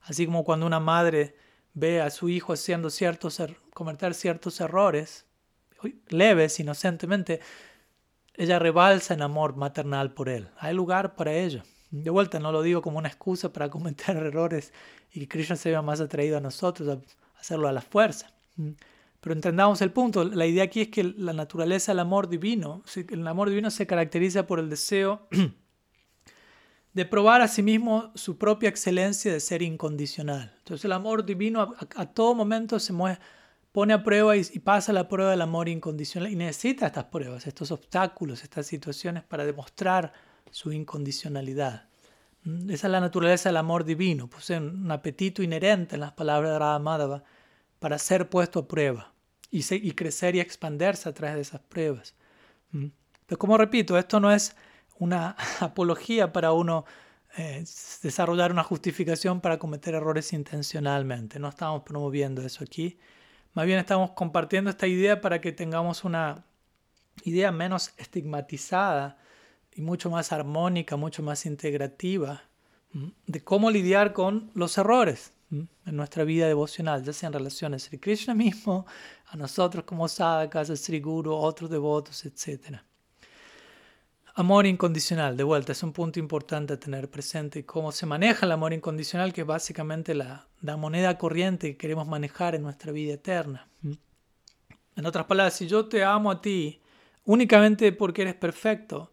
[0.00, 1.36] Así como cuando una madre
[1.74, 5.26] ve a su hijo haciendo ciertos, er, cometer ciertos errores,
[6.08, 7.40] leves, inocentemente,
[8.34, 10.48] ella rebalsa en amor maternal por él.
[10.58, 11.62] Hay lugar para ello.
[11.90, 14.72] De vuelta, no lo digo como una excusa para cometer errores
[15.12, 18.32] y que Krishna se vea más atraído a nosotros a hacerlo a la fuerza.
[19.20, 20.24] Pero entendamos el punto.
[20.24, 24.46] La idea aquí es que la naturaleza del amor divino, el amor divino se caracteriza
[24.46, 25.28] por el deseo
[26.92, 30.54] de probar a sí mismo su propia excelencia de ser incondicional.
[30.58, 32.92] Entonces el amor divino a, todo momento se
[33.74, 37.44] pone a prueba y, y, pasa la prueba del amor incondicional y necesita estas pruebas,
[37.48, 40.12] estos obstáculos, estas situaciones para demostrar
[40.52, 41.88] su incondicionalidad.
[42.44, 46.52] Mm, esa es la naturaleza del amor divino, posee un apetito inherente en las palabras
[46.52, 47.24] de Radha Madhava
[47.80, 49.12] para ser puesto a prueba
[49.50, 52.14] y, crecer y expandirse a través de esas pruebas.
[52.70, 54.54] Pero como repito, esto no es
[55.00, 56.84] una apología para uno
[57.36, 57.64] eh,
[58.04, 61.40] desarrollar una justificación para cometer errores intencionalmente.
[61.40, 63.00] No estamos promoviendo eso aquí.
[63.54, 66.44] Más bien estamos compartiendo esta idea para que tengamos una
[67.22, 69.16] idea menos estigmatizada
[69.72, 72.42] y mucho más armónica, mucho más integrativa
[73.26, 77.78] de cómo lidiar con los errores en nuestra vida devocional, ya sea en relación a
[77.78, 78.86] Sri Krishna mismo,
[79.26, 82.78] a nosotros como sadhakas, a Sri Guru, otros devotos, etc.
[84.36, 87.64] Amor incondicional, de vuelta, es un punto importante a tener presente.
[87.64, 92.08] Cómo se maneja el amor incondicional, que es básicamente la, la moneda corriente que queremos
[92.08, 93.68] manejar en nuestra vida eterna.
[94.96, 96.80] En otras palabras, si yo te amo a ti
[97.24, 99.12] únicamente porque eres perfecto,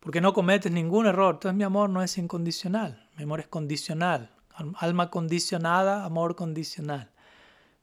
[0.00, 4.30] porque no cometes ningún error, entonces mi amor no es incondicional, mi amor es condicional,
[4.78, 7.10] Alma condicionada, amor condicional.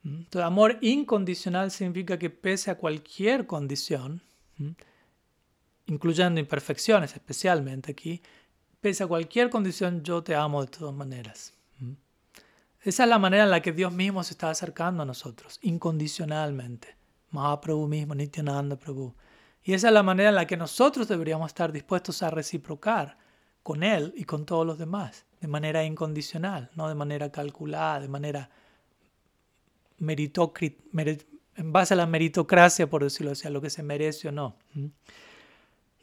[0.04, 4.22] Entonces, amor incondicional significa que pese a cualquier condición.
[5.88, 8.22] Incluyendo imperfecciones especialmente aquí,
[8.82, 11.54] pese a cualquier condición yo te amo de todas maneras.
[11.80, 11.94] ¿Mm?
[12.82, 16.96] Esa es la manera en la que Dios mismo se está acercando a nosotros, incondicionalmente.
[17.32, 19.14] Mahaprabhu mismo, Nityananda Prabhu.
[19.64, 23.18] Y esa es la manera en la que nosotros deberíamos estar dispuestos a reciprocar
[23.64, 28.08] con Él y con todos los demás de manera incondicional, no de manera calculada, de
[28.08, 28.50] manera
[30.00, 34.58] en base a la meritocracia, por decirlo así, a lo que se merece o no.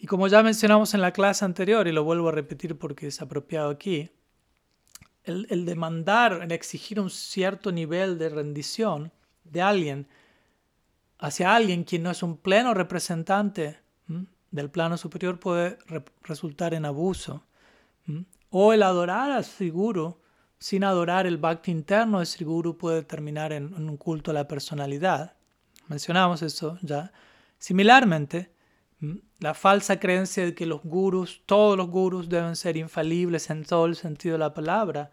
[0.03, 3.23] Y como ya mencionamos en la clase anterior, y lo vuelvo a repetir porque es
[3.23, 4.11] apropiado aquí,
[5.23, 9.13] el, demandar, el exigir un cierto nivel de rendición
[9.45, 10.09] de alguien
[11.21, 13.79] hacia alguien quien no es un pleno representante
[14.51, 15.79] del plano superior puede
[16.25, 17.47] resultar en abuso
[18.51, 19.73] o el adorar a Sri
[20.59, 22.45] sin adorar el bhakti interno de Sri
[22.77, 25.37] puede terminar en, un culto a la personalidad.
[25.87, 27.13] Mencionamos eso ya.
[27.61, 28.52] Similarmente,
[29.43, 33.87] la falsa creencia de que los gurus, todos los gurus deben ser infalibles en todo
[33.87, 35.11] el sentido de la palabra,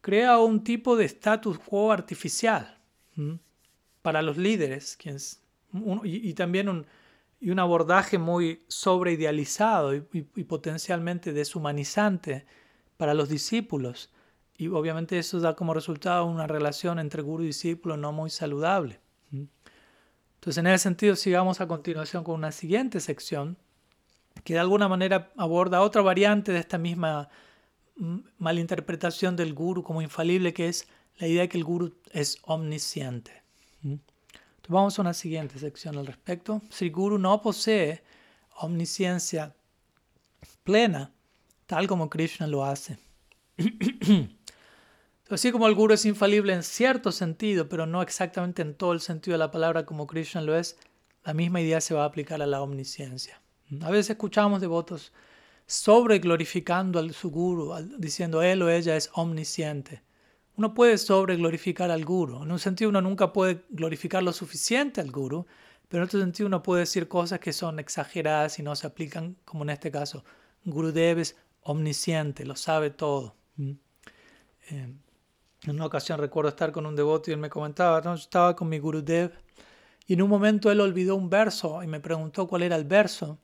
[0.00, 2.76] crea un tipo de status quo artificial
[4.02, 4.98] para los líderes
[6.02, 6.86] y, también un,
[7.40, 12.46] y un abordaje muy sobreidealizado y, y potencialmente deshumanizante
[12.96, 14.10] para los discípulos.
[14.56, 18.98] Y obviamente eso da como resultado una relación entre guru y discípulo no muy saludable.
[20.42, 23.56] Entonces, en ese sentido, sigamos a continuación con una siguiente sección
[24.42, 27.28] que de alguna manera aborda otra variante de esta misma
[27.94, 30.88] mm, malinterpretación del guru como infalible, que es
[31.18, 33.40] la idea de que el guru es omnisciente.
[33.84, 34.02] Entonces,
[34.66, 36.60] vamos a una siguiente sección al respecto.
[36.70, 38.02] Si el guru no posee
[38.56, 39.54] omnisciencia
[40.64, 41.12] plena,
[41.66, 42.98] tal como Krishna lo hace.
[45.32, 49.00] Así como el guru es infalible en cierto sentido, pero no exactamente en todo el
[49.00, 50.78] sentido de la palabra como Krishna lo es,
[51.24, 53.40] la misma idea se va a aplicar a la omnisciencia.
[53.80, 55.10] A veces escuchamos devotos
[55.64, 60.02] sobre glorificando a su guru, diciendo él o ella es omnisciente.
[60.56, 62.42] Uno puede sobre glorificar al guru.
[62.42, 65.46] En un sentido uno nunca puede glorificar lo suficiente al guru,
[65.88, 69.36] pero en otro sentido uno puede decir cosas que son exageradas y no se aplican,
[69.46, 70.24] como en este caso.
[70.66, 73.34] Gurudev es omnisciente, lo sabe todo.
[73.56, 73.72] ¿Mm?
[74.70, 74.94] Eh,
[75.64, 78.14] en una ocasión recuerdo estar con un devoto y él me comentaba, ¿no?
[78.14, 79.32] yo estaba con mi Gurudev
[80.06, 83.38] y en un momento él olvidó un verso y me preguntó cuál era el verso.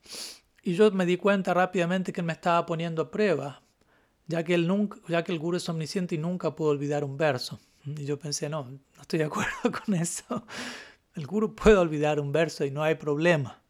[0.61, 3.61] Y yo me di cuenta rápidamente que él me estaba poniendo a prueba,
[4.27, 7.59] ya que, el guru es omnisciente y nunca pudo olvidar un verso.
[7.85, 9.51] Y yo pensé, no, no estoy de acuerdo
[9.85, 10.45] con eso.
[11.15, 13.61] El guru puede olvidar un verso y no hay problema.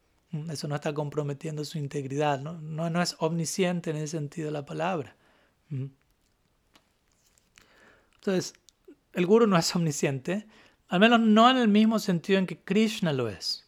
[0.50, 4.52] Eso no está comprometiendo su integridad, no, no, no es omnisciente en el sentido de
[4.52, 5.16] la palabra.
[8.20, 8.52] Entonces,
[9.14, 10.46] el guru no es omnisciente,
[10.88, 13.66] al menos no en el mismo sentido en que Krishna lo es.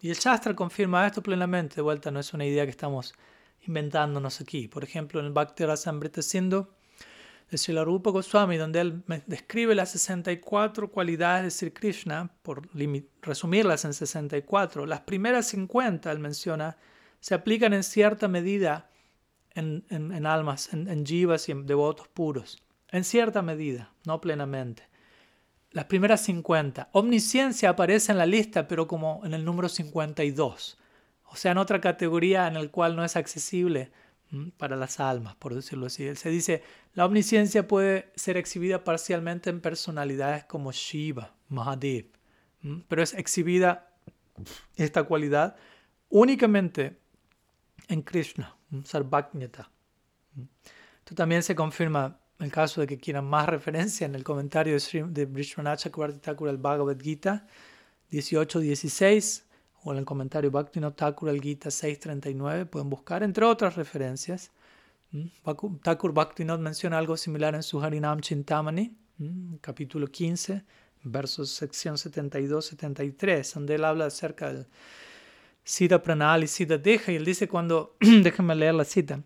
[0.00, 3.14] Y el Shastra confirma esto plenamente, de vuelta no es una idea que estamos
[3.66, 4.68] inventándonos aquí.
[4.68, 6.68] Por ejemplo, en el Bhakti Rasamrita Sindhu
[7.50, 12.68] de Srila Rupa Goswami, donde él describe las 64 cualidades de Sri Krishna, por
[13.22, 16.76] resumirlas en 64, las primeras 50, él menciona,
[17.18, 18.90] se aplican en cierta medida
[19.54, 22.62] en, en almas, en, jivas y en devotos puros.
[22.90, 24.88] En cierta medida, no plenamente.
[25.70, 26.88] Las primeras 50.
[26.92, 30.78] Omnisciencia aparece en la lista, pero como en el número 52.
[31.30, 33.92] O sea, en otra categoría en la cual no es accesible
[34.56, 36.14] para las almas, por decirlo así.
[36.16, 36.62] Se dice,
[36.94, 42.06] la omnisciencia puede ser exhibida parcialmente en personalidades como Shiva, Mahadev,
[42.88, 43.94] pero es exhibida
[44.76, 45.56] esta cualidad
[46.08, 46.98] únicamente
[47.88, 49.70] en Krishna, Sarvajñata.
[50.98, 54.76] Esto también se confirma en el caso de que quieran más referencia, en el comentario
[54.76, 55.82] de, de Brishwanath
[56.20, 57.46] Thakur al Bhagavad Gita
[58.12, 59.42] 18.16
[59.82, 64.52] o en el comentario Bhaktivinoda Thakur al Gita 6.39 pueden buscar, entre otras referencias.
[65.10, 65.26] ¿Mm?
[65.82, 69.56] Thakur Bhaktivinoda menciona algo similar en su Harinam Chintamani, ¿Mm?
[69.56, 70.64] capítulo 15,
[71.02, 74.66] versos sección 72-73, donde él habla acerca del
[75.64, 79.22] Siddha Pranal y Siddha Deja, y él dice cuando, déjenme leer la cita,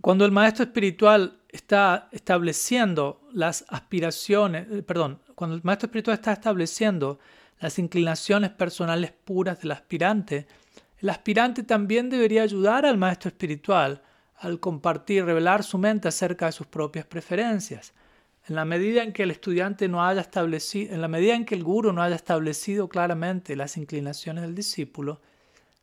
[0.00, 6.32] cuando el maestro espiritual está estableciendo las aspiraciones, eh, perdón, cuando el maestro espiritual está
[6.32, 7.18] estableciendo
[7.58, 10.46] las inclinaciones personales puras del aspirante,
[10.98, 14.02] el aspirante también debería ayudar al maestro espiritual
[14.36, 17.92] al compartir, revelar su mente acerca de sus propias preferencias.
[18.48, 21.54] En la medida en que el estudiante no haya establecido, en la medida en que
[21.54, 25.20] el guru no haya establecido claramente las inclinaciones del discípulo,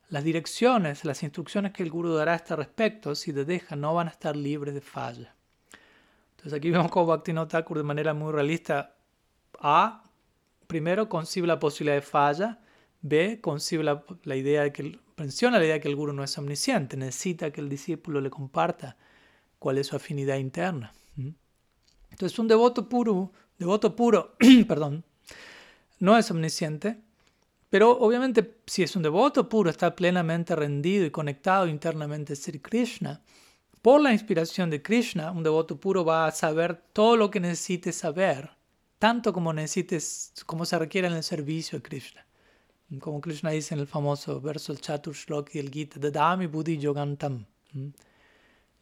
[0.08, 3.94] las direcciones, las instrucciones que el guru dará a este respecto, si te deja, no
[3.94, 5.37] van a estar libres de falla.
[6.38, 8.94] Entonces aquí vemos cómo Bhaktivinoda Thakur de manera muy realista,
[9.58, 10.04] A,
[10.68, 12.60] primero concibe la posibilidad de falla,
[13.00, 16.38] B, concibe la, idea de que, menciona la idea de que el guru no es
[16.38, 18.96] omnisciente, necesita que el discípulo le comparta
[19.58, 20.92] cuál es su afinidad interna.
[22.10, 24.36] Entonces un devoto puro, devoto puro,
[24.68, 25.04] perdón,
[25.98, 27.00] no es omnisciente,
[27.68, 32.60] pero obviamente si es un devoto puro, está plenamente rendido y conectado internamente a Sri
[32.60, 33.22] Krishna,
[33.88, 37.90] por la inspiración de Krishna, un devoto puro va a saber todo lo que necesite
[37.90, 38.50] saber,
[38.98, 42.26] tanto como necesites, como se requiere en el servicio de Krishna.
[43.00, 47.46] Como Krishna dice en el famoso verso del Chatur Shloki del Gita, Dadami Buddhi Yogantam.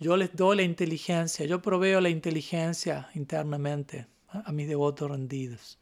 [0.01, 5.79] Yo les doy la inteligencia, yo proveo la inteligencia internamente a, mis devotos rendidos.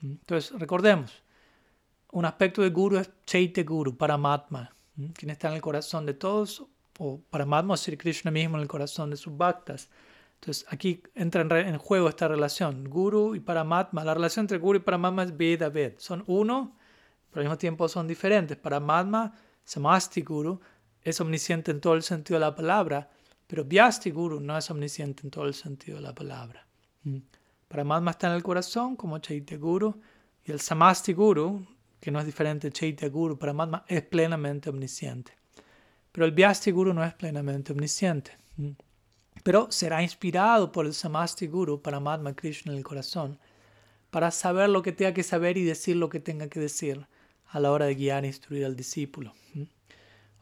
[0.00, 1.24] Entonces, recordemos,
[2.12, 4.72] un aspecto de Guru es Chaitya Guru, Paramatma,
[5.14, 6.64] quien está en el corazón de todos
[6.98, 9.88] o Paramatma Sri Krishna mismo en el corazón de sus bhaktas.
[10.34, 14.04] Entonces aquí entra en, juego esta relación, Guru y Paramatma.
[14.04, 15.94] La relación entre Guru y Paramatma es Veda Ved.
[15.98, 16.76] Son uno,
[17.30, 18.56] pero al mismo tiempo son diferentes.
[18.56, 19.32] Paramatma,
[19.64, 20.60] Samasti Guru,
[21.02, 23.10] es omnisciente en todo el sentido de la palabra,
[23.46, 26.66] pero Vyasti Guru no es omnisciente en todo el sentido de la palabra.
[27.04, 27.18] Mm.
[27.68, 30.00] Paramatma está en el corazón como Chaitya Guru
[30.44, 31.66] y el Samasti Guru,
[32.00, 35.37] que no es diferente de Chaitya Guru, Paramatma es plenamente omnisciente.
[36.18, 38.32] Pero el Vyasti Guru no es plenamente omnisciente.
[39.44, 43.38] Pero será inspirado por el Samasti Guru, Paramatma Krishna en el corazón,
[44.10, 47.06] para saber lo que tenga que saber y decir lo que tenga que decir
[47.46, 49.32] a la hora de guiar e instruir al discípulo.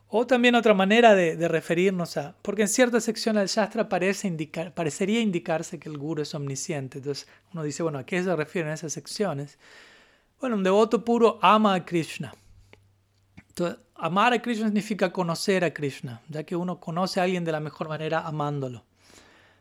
[0.09, 4.73] O también otra manera de, referirnos a, porque en cierta sección del Shastra parece indicar,
[4.73, 7.01] parecería indicarse que el Guru es omnisciente.
[7.01, 9.59] Entonces uno dice, bueno, ¿a qué se refieren esas secciones?
[10.41, 12.35] Bueno, un devoto puro ama a Krishna.
[13.51, 17.53] Entonces, amar a Krishna significa conocer a Krishna, ya que uno conoce a alguien de
[17.53, 18.85] la mejor manera amándolo.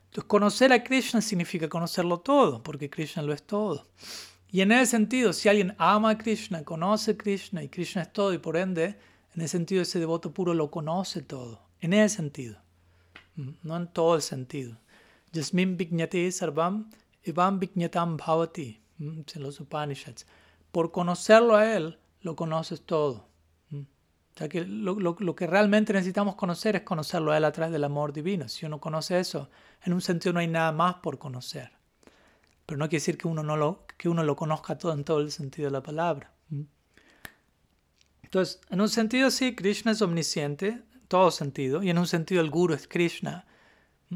[0.06, 3.86] Entonces, conocer a Krishna significa conocerlo todo, porque Krishna lo es todo.
[4.50, 8.12] Y en ese sentido, si alguien ama a Krishna, conoce a Krishna y Krishna es
[8.12, 8.98] todo, y por ende,
[9.34, 11.60] en ese sentido, ese devoto puro lo conoce todo.
[11.80, 12.56] En ese sentido.
[13.34, 14.78] no en todo el sentido.
[15.32, 16.88] Yasmin Vijñati Sarvam
[17.24, 20.26] Ivam Vijñatam Bhavati, en los Upanishads.
[20.72, 23.25] Por conocerlo a Él, lo conoces todo.
[24.36, 27.84] O sea que lo, que realmente necesitamos conocer es conocerlo a Él a través del
[27.84, 28.46] amor divino.
[28.50, 29.48] Si uno conoce eso,
[29.82, 31.72] en un sentido no hay nada más por conocer.
[32.66, 35.20] Pero no quiere decir que uno, no lo, que uno lo conozca todo en todo
[35.20, 36.34] el sentido de la palabra.
[38.24, 42.50] Entonces, en un sentido sí, Krishna es omnisciente, todo sentido, y en un sentido el
[42.50, 43.46] guru es Krishna,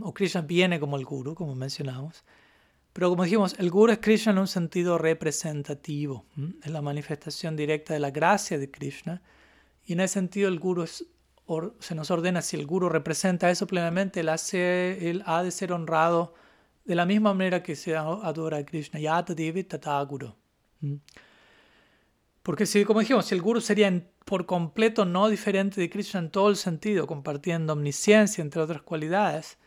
[0.02, 2.24] o Krishna viene como el guru, como mencionamos.
[2.92, 6.26] Pero como dijimos, el guru es Krishna en un sentido representativo,
[6.62, 9.22] es la manifestación directa de la gracia de Krishna,
[9.90, 14.20] y en ese sentido el guru se nos ordena, si el guru representa eso plenamente,
[14.20, 16.32] él, hace, ha de ser honrado
[16.84, 20.32] de la misma manera que se adora a Krishna, Yata Devi Tata Guru.
[22.44, 23.92] Porque si, como dijimos, si el guru sería
[24.24, 29.58] por completo no diferente de Krishna en todo el sentido, compartiendo omnisciencia, entre otras cualidades,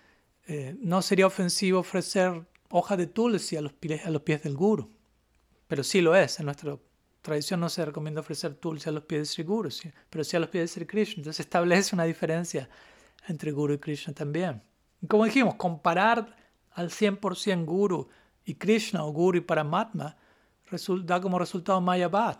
[0.47, 4.89] eh, no sería ofensivo ofrecer hoja de tulsi a los, pies, del guru.
[5.67, 6.39] Pero sí lo es.
[6.39, 6.77] En nuestra
[7.23, 9.69] tradición no se recomienda ofrecer tulsi a los pies de Sri Guru,
[10.09, 11.21] pero sí a los pies de Sri Krishna.
[11.21, 12.69] Entonces establece una diferencia
[13.27, 14.61] entre guru y Krishna también.
[15.07, 16.35] como dijimos, comparar
[16.73, 18.09] al 100% guru
[18.45, 20.15] y Krishna o guru y Paramatma
[21.03, 22.37] da como resultado Mayavad.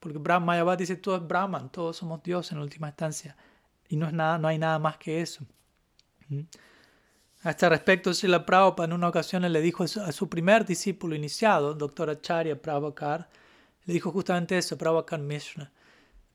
[0.00, 3.36] Porque Mayavad dice todo es Brahman, todos somos Dios en última instancia.
[3.88, 5.44] Y no, es nada, no hay nada más que eso.
[7.42, 11.74] A este respecto, Srila Prabhupada en una ocasión le dijo a su primer discípulo iniciado,
[11.74, 13.28] doctor Acharya Prabhakar,
[13.88, 15.72] le dijo justamente eso, Prabhakar Mishra.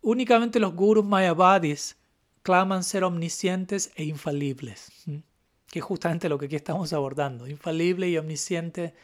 [0.02, 1.96] Únicamente los gurus mayavadis
[2.42, 4.92] claman ser omniscientes e infalibles,
[5.68, 7.48] que es justamente lo que aquí estamos abordando.
[7.48, 8.96] Infalible y omnisciente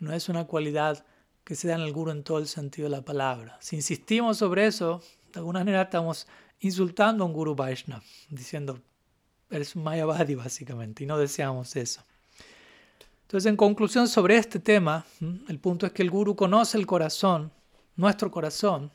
[0.00, 1.06] no es una cualidad
[1.44, 3.56] que se da en el guru en todo el sentido de la palabra.
[3.62, 5.02] Si insistimos sobre eso,
[5.32, 6.26] de alguna manera estamos
[6.60, 8.82] insultando a un guru Vaishnava, diciendo,
[9.48, 12.02] eres un Mayavadi básicamente, y no deseamos eso.
[13.22, 15.06] Entonces, en conclusión sobre este tema,
[15.48, 17.50] el punto es que el guru conoce el corazón,
[17.96, 18.90] nuestro corazón,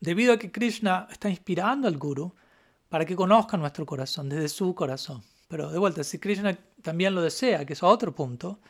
[0.00, 2.34] debido a que Krishna está inspirando al guru
[2.88, 5.22] para que conozca nuestro corazón, desde su corazón.
[5.48, 8.60] Pero de vuelta, si Krishna también lo desea, que es otro punto,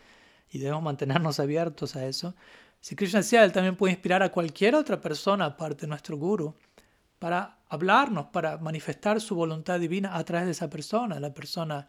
[0.50, 2.34] y debemos mantenernos abiertos a eso.
[2.80, 6.54] Si Krishna decía, él también puede inspirar a cualquier otra persona aparte de nuestro guru
[7.18, 11.88] para hablarnos, para manifestar su voluntad divina a través de esa persona, la persona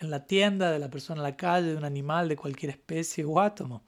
[0.00, 3.24] en la tienda, de la persona en la calle, de un animal de cualquier especie
[3.24, 3.84] o átomo.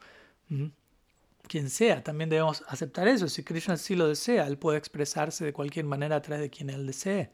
[1.47, 3.29] Quien sea, también debemos aceptar eso.
[3.29, 6.71] Si Krishna sí lo desea, él puede expresarse de cualquier manera a través de quien
[6.71, 7.31] él desee.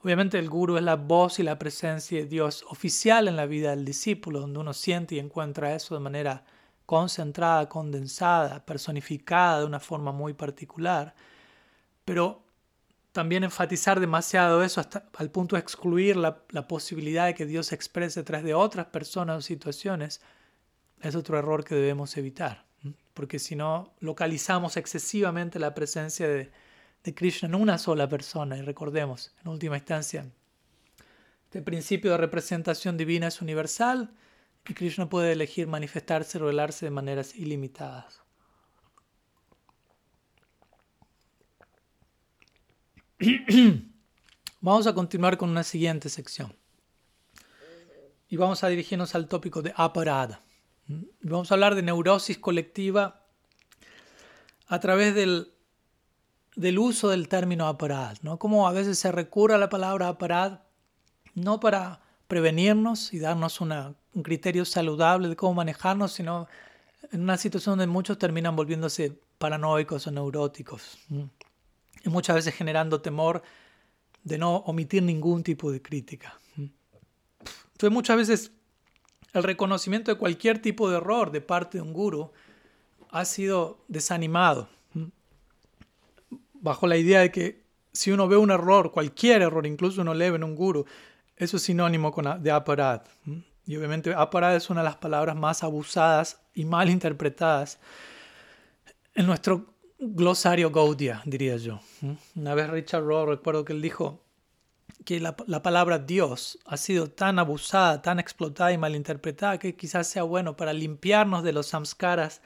[0.00, 3.70] Obviamente el guru es la voz y la presencia de Dios oficial en la vida
[3.70, 6.44] del discípulo, donde uno siente y encuentra eso de manera
[6.86, 11.14] concentrada, condensada, personificada de una forma muy particular.
[12.04, 12.42] Pero
[13.12, 17.68] también enfatizar demasiado eso hasta al punto de excluir la, la posibilidad de que Dios
[17.68, 20.20] se exprese a través de otras personas o situaciones
[21.00, 22.71] es otro error que debemos evitar.
[23.14, 26.50] Porque si no, localizamos excesivamente la presencia de,
[27.14, 28.56] Krishna en una sola persona.
[28.56, 30.30] Y recordemos, en última instancia,
[31.44, 34.14] este principio de representación divina es universal
[34.68, 38.22] y Krishna puede elegir manifestarse, revelarse de maneras ilimitadas.
[44.60, 46.54] Vamos a continuar con una siguiente sección.
[48.28, 50.40] Y vamos a dirigirnos al tópico de aparada.
[51.22, 53.24] Vamos a hablar de neurosis colectiva
[54.66, 55.52] a través del
[56.56, 58.38] del uso del término aparad, ¿no?
[58.38, 60.60] Como a veces se recurre a la palabra aparad
[61.34, 66.46] no para prevenirnos y darnos un criterio saludable de cómo manejarnos, sino
[67.10, 70.98] en una situación donde muchos terminan volviéndose paranoicos o neuróticos.
[72.04, 73.42] Y muchas veces generando temor
[74.24, 76.38] de no omitir ningún tipo de crítica.
[76.56, 78.52] Entonces muchas veces
[79.32, 82.30] el reconocimiento de cualquier tipo de error de parte de un guru
[83.10, 84.68] ha sido desanimado
[86.62, 87.62] bajo la idea de que
[87.92, 90.86] si uno ve un error, cualquier error, incluso uno leve en un guru,
[91.36, 93.02] eso es sinónimo de aparad.
[93.66, 97.78] Y obviamente aparad es una de las palabras más abusadas y mal interpretadas
[99.14, 101.80] en nuestro glosario Gaudia, diría yo.
[102.34, 104.22] Una vez Richard Rohr, recuerdo que él dijo
[105.04, 109.76] que la, la, palabra Dios ha sido tan abusada, tan explotada y mal interpretada que
[109.76, 112.40] quizás sea bueno para limpiarnos de los samskaras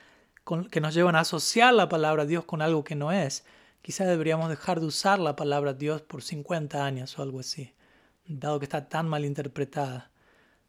[0.70, 3.44] que nos llevan a asociar la palabra Dios con algo que no es
[3.86, 7.72] Quizás deberíamos dejar de usar la palabra Dios por 50 años o algo así,
[8.26, 10.11] dado que está tan mal interpretada.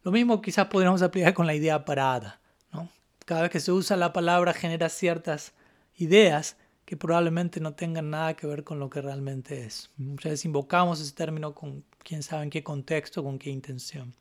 [0.04, 2.40] Lo mismo quizás podríamos aplicar con la idea parada.
[2.70, 2.88] ¿no?
[3.24, 5.52] Cada vez que se usa la palabra genera ciertas
[5.96, 6.58] ideas
[6.88, 9.90] que probablemente no tengan nada que ver con lo que realmente es.
[9.98, 14.14] Muchas veces invocamos ese término con quién sabe en qué contexto, con qué intención.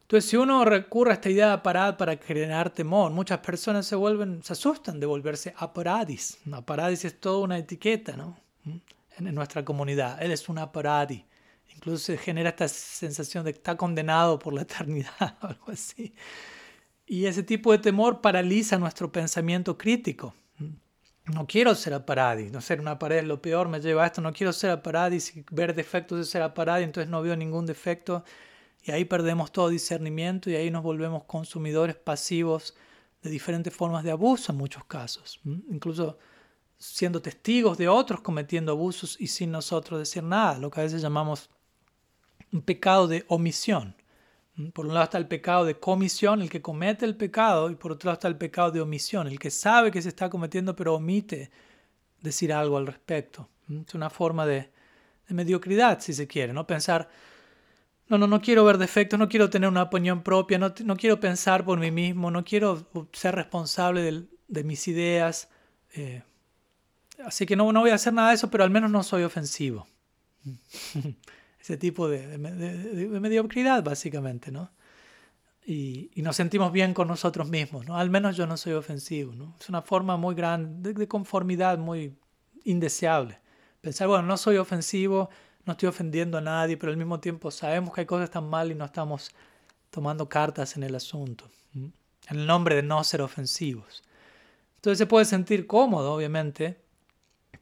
[0.00, 3.94] Entonces, si uno recurre a esta idea de aparad para generar temor, muchas personas se
[3.94, 6.38] vuelven, se asustan de volverse aparadis.
[6.50, 8.38] Aparadis es toda una etiqueta, ¿no?
[9.18, 10.22] En nuestra comunidad.
[10.22, 11.26] Él es un aparadi.
[11.74, 16.14] Incluso se genera esta sensación de que está condenado por la eternidad o algo así.
[17.04, 20.32] Y ese tipo de temor paraliza nuestro pensamiento crítico.
[21.32, 24.32] No quiero ser aparadi, no ser una pared lo peor me lleva a esto, no
[24.32, 28.24] quiero ser aparadi, si ver defectos de ser aparadi, entonces no veo ningún defecto
[28.84, 32.76] y ahí perdemos todo discernimiento y ahí nos volvemos consumidores pasivos
[33.22, 36.18] de diferentes formas de abuso en muchos casos, incluso
[36.78, 41.02] siendo testigos de otros cometiendo abusos y sin nosotros decir nada, lo que a veces
[41.02, 41.50] llamamos
[42.52, 43.96] un pecado de omisión.
[44.72, 47.92] Por un lado está el pecado de comisión, el que comete el pecado, y por
[47.92, 50.94] otro lado está el pecado de omisión, el que sabe que se está cometiendo pero
[50.94, 51.50] omite
[52.22, 53.48] decir algo al respecto.
[53.86, 54.70] Es una forma de,
[55.28, 56.66] de mediocridad, si se quiere, ¿no?
[56.66, 57.08] Pensar,
[58.08, 61.20] no, no, no quiero ver defectos, no quiero tener una opinión propia, no, no quiero
[61.20, 65.50] pensar por mí mismo, no quiero ser responsable de, de mis ideas.
[65.94, 66.22] Eh,
[67.24, 69.22] así que no, no voy a hacer nada de eso, pero al menos no soy
[69.22, 69.86] ofensivo.
[71.66, 74.70] Ese tipo de, mediocridad, básicamente, ¿no?
[75.64, 77.98] Y, y, nos sentimos bien con nosotros mismos, ¿no?
[77.98, 79.56] Al menos yo no soy ofensivo, ¿no?
[79.58, 82.16] Es una forma muy grande de, conformidad muy
[82.62, 83.40] indeseable.
[83.80, 85.28] Pensar, bueno, no soy ofensivo,
[85.64, 88.70] no estoy ofendiendo a nadie, pero al mismo tiempo sabemos que hay cosas tan mal
[88.70, 89.32] y no estamos
[89.90, 91.92] tomando cartas en el asunto, en
[92.28, 94.04] el nombre de no ser ofensivos.
[94.76, 96.80] Entonces se puede sentir cómodo, obviamente,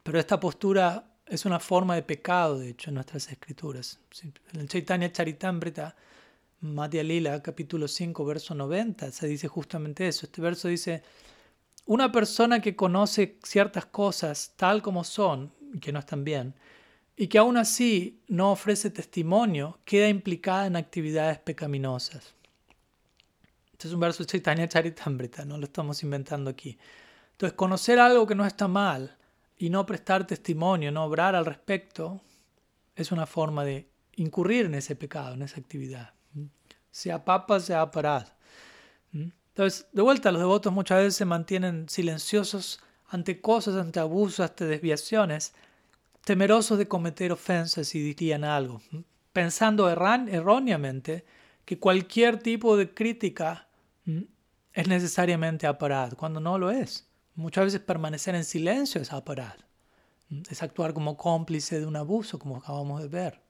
[0.02, 3.98] pero esta postura es una forma de pecado, de hecho, en nuestras escrituras.
[4.52, 5.96] En Chaitanya Charitamrita,
[6.60, 10.26] Madhya Lila, capítulo 5, verso 90, se dice justamente eso.
[10.26, 11.02] Este verso dice,
[11.86, 16.54] una persona que conoce ciertas cosas tal como son, que no están bien,
[17.16, 22.34] y que aún así no ofrece testimonio, queda implicada en actividades pecaminosas.
[23.72, 26.78] Este es un verso de Chaitanya Charitamrita, no lo estamos inventando aquí.
[27.32, 29.16] Entonces, conocer algo que no está mal
[29.57, 32.20] y no prestar testimonio, no obrar al respecto,
[32.96, 36.14] es una forma de incurrir en ese pecado, en esa actividad.
[36.90, 38.28] Sea papa, sea parad.
[39.12, 44.66] Entonces, de vuelta, los devotos muchas veces se mantienen silenciosos ante cosas, ante abusos, ante
[44.66, 45.55] desviaciones,
[46.24, 48.80] temerosos de cometer ofensas y dirían algo,
[49.32, 51.24] pensando erróneamente
[51.64, 53.68] que cualquier tipo de crítica
[54.72, 57.09] es necesariamente aparad, cuando no lo es.
[57.35, 59.55] Muchas veces permanecer en silencio es aparad,
[60.49, 63.41] es actuar como cómplice de un abuso, como acabamos de ver.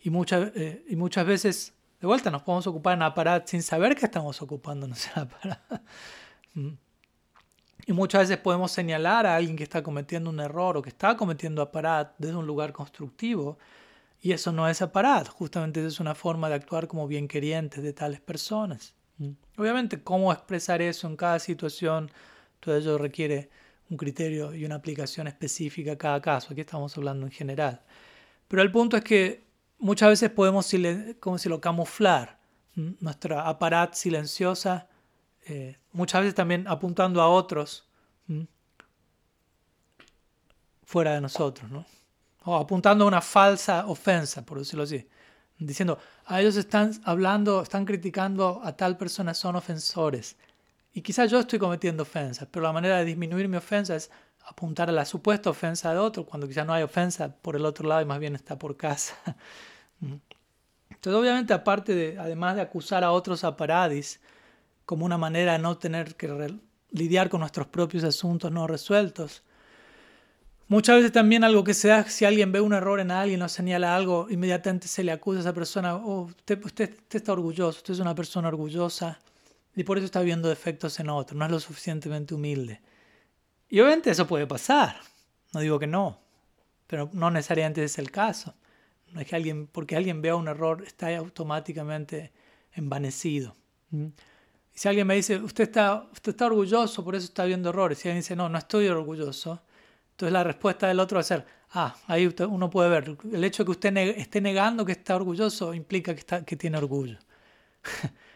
[0.00, 3.94] Y muchas, eh, y muchas veces, de vuelta, nos podemos ocupar en aparad sin saber
[3.94, 5.58] que estamos ocupándonos en aparad.
[7.86, 11.16] Y muchas veces podemos señalar a alguien que está cometiendo un error o que está
[11.16, 13.58] cometiendo aparat desde un lugar constructivo.
[14.20, 17.92] Y eso no es aparat, justamente es una forma de actuar como bien querientes de
[17.92, 18.94] tales personas.
[19.56, 22.10] Obviamente, cómo expresar eso en cada situación,
[22.60, 23.50] todo ello requiere
[23.88, 26.48] un criterio y una aplicación específica a cada caso.
[26.52, 27.80] Aquí estamos hablando en general.
[28.46, 29.44] Pero el punto es que
[29.78, 30.70] muchas veces podemos,
[31.18, 32.38] como si lo camuflar,
[32.74, 34.88] nuestra aparat silenciosa
[35.46, 37.86] eh, muchas veces también apuntando a otros
[40.84, 41.84] fuera de nosotros, ¿no?
[42.44, 45.06] o apuntando a una falsa ofensa, por decirlo así,
[45.58, 50.36] diciendo, a ah, ellos están hablando, están criticando a tal persona, son ofensores.
[50.92, 54.10] Y quizás yo estoy cometiendo ofensas, pero la manera de disminuir mi ofensa es
[54.44, 57.88] apuntar a la supuesta ofensa de otro, cuando quizás no hay ofensa por el otro
[57.88, 59.14] lado y más bien está por casa.
[60.00, 64.20] Entonces, obviamente, aparte de, además de acusar a otros a paradis,
[64.84, 66.58] como una manera de no tener que
[66.90, 69.44] lidiar con nuestros propios asuntos no resueltos.
[70.66, 73.48] Muchas veces también algo que se da, si alguien ve un error en alguien o
[73.48, 77.94] señala algo, inmediatamente se le acusa a esa persona, oh, usted, usted, está orgulloso, usted
[77.94, 79.18] es una persona orgullosa
[79.80, 82.82] y por eso está viendo defectos en otro, no es lo suficientemente humilde.
[83.66, 85.00] Y obviamente eso puede pasar,
[85.54, 86.20] no digo que no,
[86.86, 88.54] pero no necesariamente es el caso.
[89.10, 92.30] No es que alguien, porque alguien vea un error, está automáticamente
[92.72, 93.56] envanecido.
[94.74, 98.08] Si alguien me dice, usted está, usted está orgulloso, por eso está viendo errores, y
[98.08, 99.62] alguien dice, no, no estoy orgulloso,
[100.10, 103.62] entonces la respuesta del otro va a ser, ah, ahí uno puede ver, el hecho
[103.62, 107.18] de que usted esté negando que está orgulloso implica que, está, que tiene orgullo.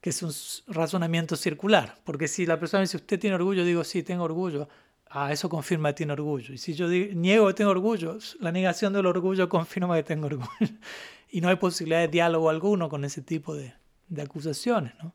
[0.00, 0.32] que es un
[0.74, 4.68] razonamiento circular, porque si la persona dice, usted tiene orgullo, digo, sí, tengo orgullo,
[5.10, 6.54] ah, eso confirma que tiene orgullo.
[6.54, 10.48] Y si yo niego que tengo orgullo, la negación del orgullo confirma que tengo orgullo.
[11.30, 13.74] y no hay posibilidad de diálogo alguno con ese tipo de,
[14.08, 15.14] de acusaciones, ¿no?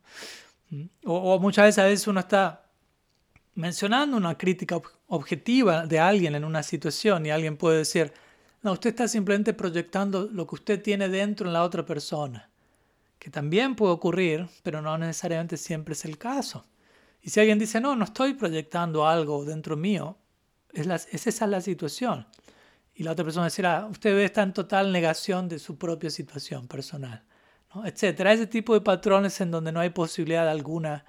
[1.04, 2.64] O, muchas veces a veces uno está
[3.54, 8.12] mencionando una crítica objetiva de alguien en una situación y alguien puede decir,
[8.62, 12.50] no, usted está simplemente proyectando lo que usted tiene dentro en la otra persona,
[13.18, 16.64] que también puede ocurrir, pero no necesariamente siempre es el caso.
[17.22, 20.16] Y si alguien dice, no, no estoy proyectando algo dentro mío,
[20.72, 22.26] es, esa es la situación.
[22.94, 27.24] Y la otra persona dirá, usted está en total negación de su propia situación personal,
[27.74, 27.86] ¿no?
[27.86, 28.32] etcétera.
[28.32, 31.04] Ese tipo de patrones en donde no hay posibilidad alguna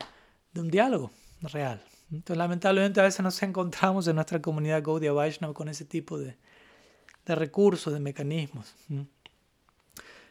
[0.54, 1.82] de un diálogo real.
[2.12, 6.38] Entonces, lamentablemente, a veces nos encontramos en nuestra comunidad Gaudiya Vaishnava con ese tipo de,
[7.26, 8.76] de recursos, de mecanismos.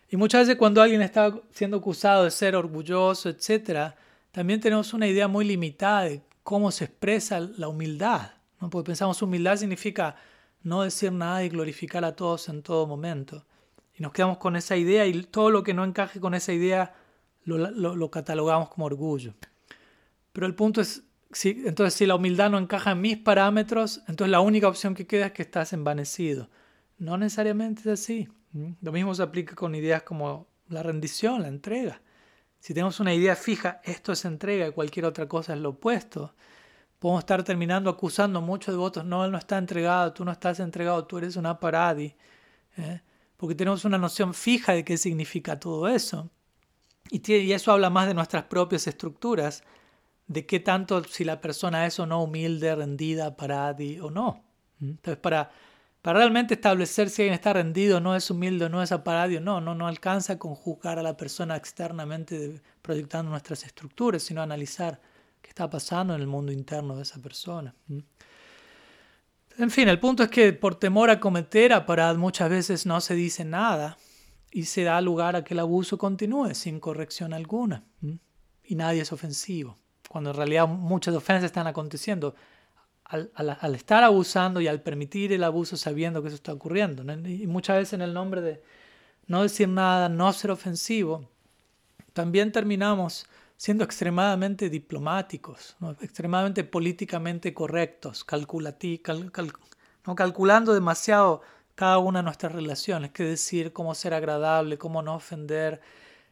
[0.09, 3.95] Y muchas veces cuando alguien está siendo acusado de ser orgulloso, etc.,
[4.31, 8.33] también tenemos una idea muy limitada de cómo se expresa la humildad.
[8.61, 8.71] ¿no?
[8.71, 10.17] Porque pensamos humildad significa
[10.63, 13.45] no decir nada y glorificar a todos en todo momento.
[13.99, 16.95] Y nos quedamos con esa idea y todo lo que no encaje con esa idea
[17.45, 19.35] lo, lo catalogamos como orgullo.
[20.33, 21.03] Pero el punto es
[21.45, 25.27] entonces, si la humildad no encaja en mis parámetros, entonces la única opción que queda
[25.27, 26.49] es que estás envanecido.
[26.99, 28.29] No necesariamente es así.
[28.81, 32.01] Lo mismo se aplica con ideas como la rendición, la entrega.
[32.59, 36.35] Si tenemos una idea fija, esto es entrega y cualquier otra cosa es lo opuesto,
[36.99, 40.61] podemos estar terminando acusando a muchos devotos, no, él no está entregado, tú no estás
[40.61, 42.15] entregado, tú eres una paradi.
[42.79, 43.03] ¿eh?
[43.37, 46.31] Porque tenemos una noción fija de qué significa todo eso.
[47.11, 49.63] y eso habla más de nuestras propias estructuras
[50.27, 54.45] de qué tanto si la persona es o no humilde, rendida, paradi o no.
[54.81, 55.51] Entonces, para,
[56.07, 59.75] para realmente establecer si alguien está rendido, no es humilde, no es aparadio, no, no,
[59.75, 65.01] no alcanza con juzgar a la persona externamente proyectando nuestras estructuras, sino analizar
[65.43, 67.75] qué está pasando en el mundo interno de esa persona.
[69.59, 73.17] En fin, el punto es que por temor a cometer aparad muchas veces no se
[73.17, 73.99] dice nada
[74.53, 77.83] y se da lugar a que el abuso continúe sin corrección alguna.
[78.63, 79.77] Y nadie es ofensivo
[80.09, 82.37] cuando en realidad muchas ofensas están aconteciendo,
[83.09, 87.03] al, estar abusando y al permitir el abuso sabiendo que eso está ocurriendo.
[87.29, 88.63] Y muchas veces en el nombre de
[89.27, 91.29] no decir nada, no ser ofensivo,
[92.13, 93.27] también terminamos
[93.57, 98.27] siendo extremadamente diplomáticos, extremadamente políticamente correctos,
[100.05, 100.15] ¿no?
[100.15, 101.43] calculando demasiado
[101.75, 105.81] cada una de nuestras relaciones, qué decir, cómo ser agradable, cómo no ofender,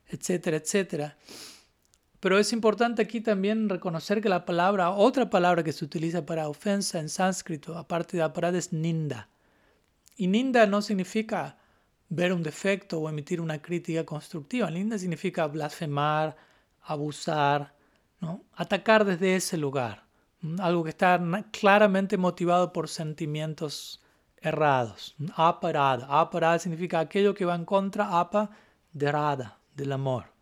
[0.09, 1.17] etcétera, etcétera.
[2.25, 6.49] Pero es importante aquí también reconocer que la palabra, otra palabra que se utiliza para
[6.49, 9.29] ofensa en sánscrito, aparte de aparad, es ninda.
[10.17, 11.59] Y ninda no significa
[12.09, 14.71] ver un defecto o emitir una crítica constructiva.
[14.71, 16.35] Ninda significa blasfemar,
[16.85, 17.75] abusar,
[18.21, 18.43] ¿no?
[18.55, 20.05] atacar desde ese lugar.
[20.61, 21.21] Algo que está
[21.53, 24.03] claramente motivado por sentimientos
[24.41, 25.15] errados.
[25.37, 26.07] Aparada.
[26.09, 28.49] Aparada significa aquello que va en contra, apa,
[28.95, 30.33] de rada, del amor.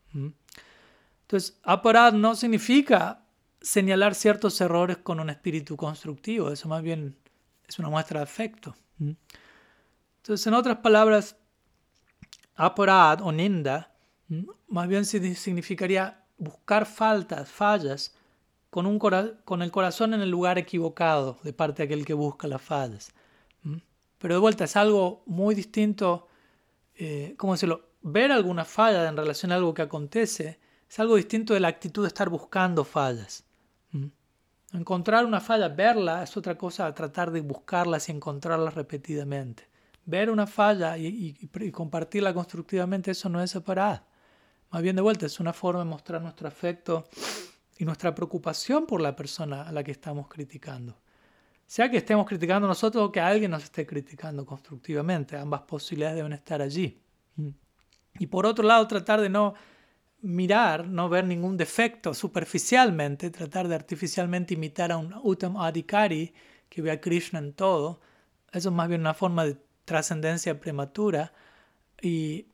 [1.32, 3.24] Entonces, aparad no significa
[3.58, 7.16] señalar ciertos errores con un espíritu constructivo, eso más bien
[7.66, 8.76] es una muestra de afecto.
[8.98, 11.36] Entonces, en otras palabras,
[12.54, 13.94] aparad o ninda,
[14.68, 18.14] más bien significaría buscar faltas, fallas,
[18.68, 23.10] con, el corazón en el lugar equivocado de parte de aquel que busca las fallas.
[24.18, 26.28] Pero de vuelta, es algo muy distinto,
[26.94, 27.88] eh, ¿cómo decirlo?
[28.02, 30.60] Ver alguna falla en relación a algo que acontece
[30.92, 33.46] es algo distinto de la actitud de estar buscando fallas.
[34.74, 39.66] Encontrar una falla, verla, es otra cosa tratar de buscarlas y encontrarlas repetidamente.
[40.04, 44.04] Ver una falla y, compartirla constructivamente, eso no es separar.
[44.68, 47.08] Más bien de vuelta, es una forma de mostrar nuestro afecto
[47.78, 51.00] y nuestra preocupación por la persona a la que estamos criticando.
[51.66, 56.34] Sea que estemos criticando nosotros o que alguien nos esté criticando constructivamente, ambas posibilidades deben
[56.34, 57.00] estar allí.
[58.18, 59.54] Y por otro lado, tratar de no
[60.22, 66.32] mirar, no ver ningún defecto superficialmente, tratar de artificialmente imitar a un Uttam Adhikari
[66.68, 68.00] que ve a Krishna en todo,
[68.52, 71.32] eso es más bien una forma de trascendencia prematura
[72.00, 72.46] y,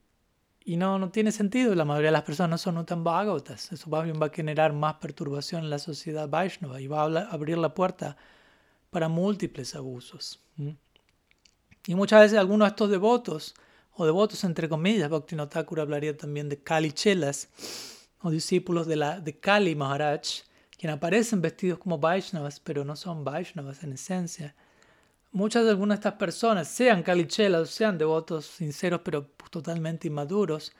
[0.64, 1.74] y no, no tiene sentido.
[1.74, 3.72] La mayoría de las personas no son Uttam Bhagavatas.
[3.72, 7.30] Eso más bien va a generar más perturbación en la sociedad Vaishnava y va a
[7.30, 8.16] abrir la puerta
[8.90, 10.40] para múltiples abusos.
[11.86, 13.54] Y muchas veces algunos de estos devotos
[13.98, 17.48] o devotos entre comillas, Bhaktivinoda Thakur hablaría también de Kali Chelas,
[18.22, 20.44] o discípulos de, la, de Kali Maharaj,
[20.78, 24.54] quienes aparecen vestidos como Vaishnavas, pero no son Vaishnavas en esencia.
[25.32, 30.72] Muchas de algunas de estas personas, sean Kali Chelas, sean devotos sinceros pero totalmente inmaduros,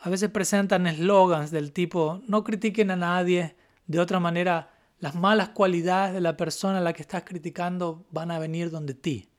[0.00, 3.56] a veces presentan eslogans del tipo no critiquen a nadie,
[3.86, 8.30] de otra manera las malas cualidades de la persona a la que estás criticando van
[8.30, 9.30] a venir donde ti.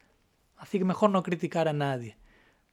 [0.58, 2.18] Así que mejor no criticar a nadie.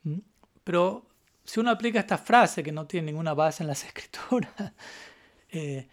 [0.04, 0.20] ¿Mm?
[0.68, 1.06] Pero
[1.44, 4.52] si uno aplica esta frase que no tiene ninguna base en las escrituras,
[5.48, 5.88] eh,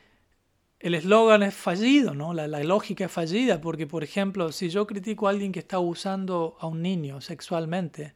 [0.81, 2.33] el eslogan es fallido, ¿no?
[2.33, 6.57] La, lógica es fallida, porque, por ejemplo, si yo critico a alguien que está abusando
[6.59, 8.15] a un niño sexualmente,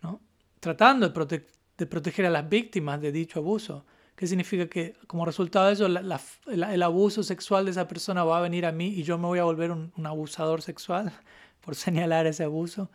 [0.00, 0.22] ¿no?
[0.60, 3.84] tratando de, de proteger a las víctimas de dicho abuso,
[4.16, 8.40] ¿qué significa que como resultado de eso el abuso sexual de esa persona va a
[8.40, 11.12] venir a mí y yo me voy a volver un, abusador sexual
[11.60, 12.90] por señalar ese abuso?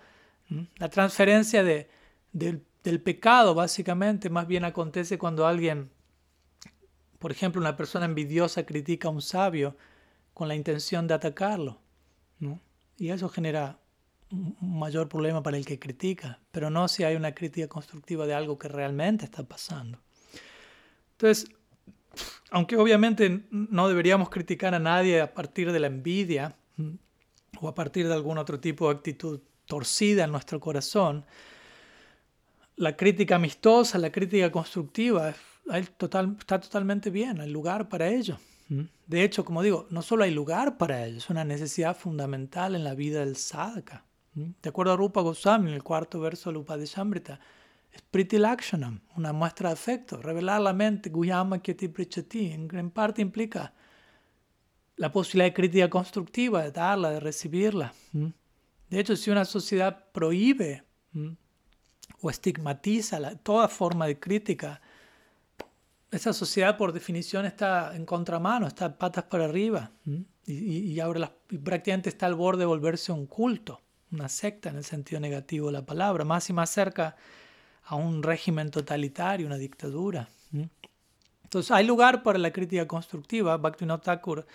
[0.79, 1.91] La transferencia de,
[2.31, 2.63] del
[3.01, 5.91] pecado, básicamente, más bien acontece cuando alguien
[7.19, 9.75] por ejemplo, una persona envidiosa critica a un sabio
[10.33, 11.79] con la intención de atacarlo,
[12.39, 12.61] ¿no?
[12.97, 13.79] Y eso genera
[14.29, 18.33] un mayor problema para el que critica, pero no si hay una crítica constructiva de
[18.33, 19.99] algo que realmente está pasando.
[21.11, 21.49] Entonces,
[22.51, 26.55] aunque obviamente no deberíamos criticar a nadie a partir de la envidia
[27.59, 31.25] o a partir de algún otro tipo de actitud torcida en nuestro corazón,
[32.77, 35.33] la crítica amistosa, la crítica constructiva
[35.97, 38.37] total, está totalmente bien, hay lugar para ello.
[38.69, 38.83] Mm.
[39.05, 42.83] De hecho, como digo, no solo hay lugar para ello, es una necesidad fundamental en
[42.83, 44.05] la vida del sadhaka.
[44.35, 44.51] Mm.
[44.61, 47.39] De acuerdo a Rupa Goswami, en el cuarto verso de Upadeshamrita,
[47.91, 50.17] es Priti Lakshanam, una muestra de afecto.
[50.17, 53.73] Revelar la mente, Guyama Kyati Prichati, en gran parte implica
[54.97, 57.93] la posibilidad de crítica constructiva, de darla, de recibirla.
[58.11, 58.27] Mm.
[58.89, 60.83] De hecho, si una sociedad prohíbe
[62.21, 64.81] o estigmatiza toda forma de crítica,
[66.11, 69.91] esa sociedad por definición está en contramano, está patas para arriba
[70.45, 75.19] y, y, prácticamente está al borde de volverse un culto, una secta en el sentido
[75.19, 77.15] negativo de la palabra, más y más cerca
[77.83, 80.29] a un régimen totalitario, una dictadura.
[81.43, 83.57] Entonces hay lugar para la crítica constructiva.
[83.57, 84.45] Bhaktivinoda Thakur,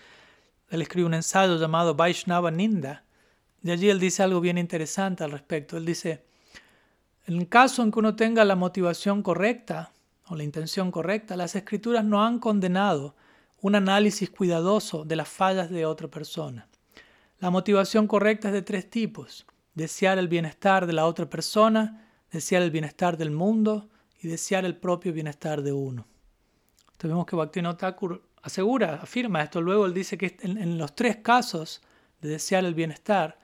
[0.68, 3.04] él escribe un ensayo llamado Vaishnava Ninda,
[3.62, 5.76] y allí él dice algo bien interesante al respecto.
[5.76, 6.24] Él dice,
[7.26, 9.92] en el caso en que uno tenga la motivación correcta,
[10.28, 13.14] o la intención correcta, las escrituras no han condenado
[13.60, 16.66] un análisis cuidadoso de las fallas de otra persona.
[17.38, 19.46] La motivación correcta es de tres tipos.
[19.74, 23.88] Desear el bienestar de la otra persona, desear el bienestar del mundo
[24.20, 26.06] y desear el propio bienestar de uno.
[26.82, 29.60] Entonces vemos que Bhaktivinoda Thakur asegura, afirma esto.
[29.60, 31.82] Luego él dice que en, en, los tres casos
[32.20, 33.38] de desear el bienestar,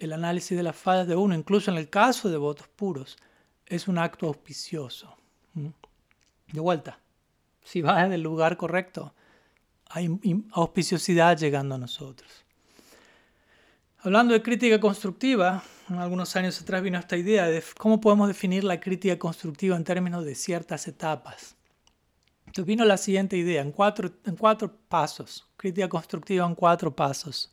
[0.00, 3.16] el análisis de las fallas de uno, incluso en el caso de votos puros,
[3.66, 5.14] es un acto auspicioso.
[5.54, 6.98] De vuelta,
[7.62, 9.14] si vas en el lugar correcto,
[9.90, 10.08] hay
[10.52, 12.44] auspiciosidad llegando a nosotros.
[13.98, 18.80] Hablando de crítica constructiva, algunos años atrás vino esta idea de cómo podemos definir la
[18.80, 21.54] crítica constructiva en términos de ciertas etapas.
[22.46, 27.52] Entonces vino la siguiente idea, en cuatro, en cuatro pasos, crítica constructiva en cuatro pasos.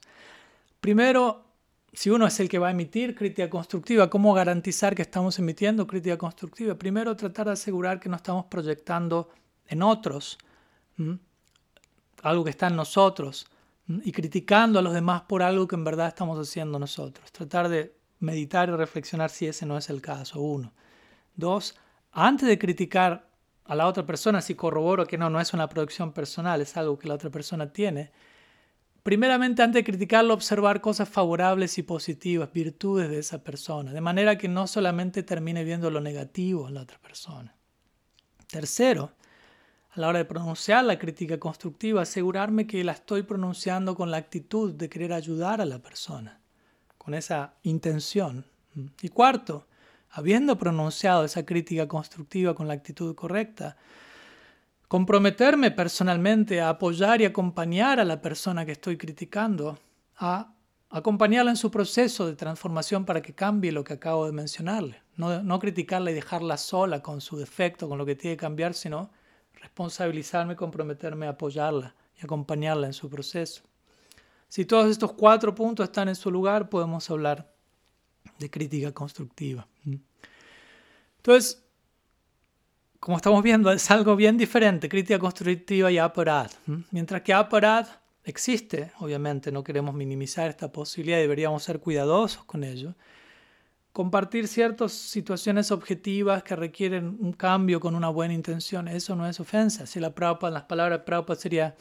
[0.80, 1.47] Primero,
[1.94, 5.88] si uno es el que va a emitir crítica constructiva, ¿cómo garantizar que estamos emitiendo
[5.88, 6.76] crítica constructiva?
[6.76, 9.30] Primero, tratar de asegurar que no estamos proyectando
[9.68, 10.38] en otros
[12.24, 13.48] algo que está en nosotros
[13.88, 17.32] y criticando a los demás por algo que en verdad estamos haciendo nosotros.
[17.32, 20.74] Tratar de meditar y reflexionar si ese no es el caso, uno.
[21.36, 21.76] Dos,
[22.12, 23.30] antes de criticar
[23.66, 26.98] a la otra persona, si corroboro que no, no es una producción personal, es algo
[26.98, 28.12] que la otra persona tiene,
[29.08, 34.38] primeramente antes de criticarlo, observar cosas favorables y positivas, virtudes de esa persona, de manera
[34.38, 37.56] que no solamente termine viendo lo negativo en la otra persona.
[38.48, 39.14] Tercero,
[39.92, 44.18] a la hora de pronunciar la crítica constructiva, asegurarme que la estoy pronunciando con la
[44.18, 46.42] actitud de querer ayudar a la persona,
[46.98, 48.44] con esa intención.
[49.02, 49.68] Y cuarto,
[50.10, 53.78] habiendo pronunciado esa crítica constructiva con la actitud correcta,
[54.88, 59.78] comprometerme personalmente a apoyar y acompañar a la persona que estoy criticando,
[60.18, 60.54] a
[60.90, 65.02] acompañarla en su proceso de transformación para que cambie lo que acabo de mencionarle.
[65.16, 68.74] No, no criticarla y dejarla sola con su defecto, con lo que tiene que cambiar,
[68.74, 69.12] sino
[69.56, 73.64] responsabilizarme, comprometerme a apoyarla y acompañarla en su proceso.
[74.48, 77.54] Si todos estos cuatro puntos están en su lugar, podemos hablar
[78.40, 79.68] de crítica constructiva.
[81.18, 81.67] Entonces,
[83.00, 86.52] como estamos viendo, es algo bien diferente, crítica constructiva y aparad.
[86.92, 87.88] Mientras que aparad
[88.24, 92.96] existe, obviamente no queremos minimizar esta posibilidad, deberíamos ser cuidadosos con ello.
[93.94, 99.40] Compartir ciertas situaciones objetivas que requieren un cambio con una buena intención, eso no es
[99.40, 99.86] ofensa.
[99.86, 101.76] Si la Prabhupada, las palabras Prabhupada sería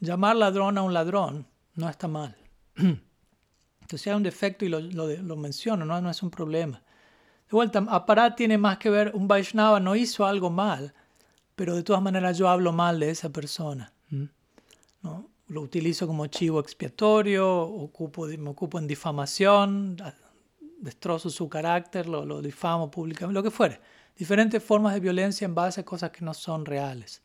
[0.00, 2.36] llamar ladrón a un ladrón, no está mal.
[2.76, 5.98] Entonces, hay un defecto y lo, lo, menciono, ¿no?
[6.02, 6.82] no es un problema.
[7.50, 10.92] De vuelta, aparat tiene más que ver, un Vaishnava no hizo algo mal,
[11.56, 13.90] pero de todas maneras yo hablo mal de esa persona.
[15.02, 15.30] ¿no?
[15.46, 17.90] Lo utilizo como chivo expiatorio,
[18.38, 19.96] me ocupo en difamación,
[20.78, 23.80] destrozo su carácter, lo, lo difamo públicamente, lo que fuere.
[24.14, 27.22] Diferentes formas de violencia en base a cosas que no son reales.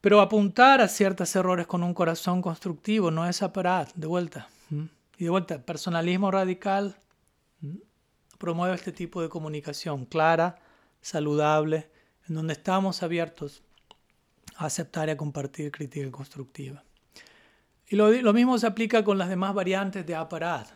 [0.00, 4.48] Pero apuntar a ciertos errores con un corazón constructivo no es aparat, de vuelta.
[5.18, 6.96] Y de vuelta, personalismo radical
[8.38, 10.58] promueve este tipo de comunicación clara,
[11.00, 11.90] saludable,
[12.28, 13.62] en donde estamos abiertos
[14.56, 16.82] a aceptar y a compartir crítica constructiva.
[17.88, 20.68] Y lo, mismo se aplica con las demás variantes de aparat.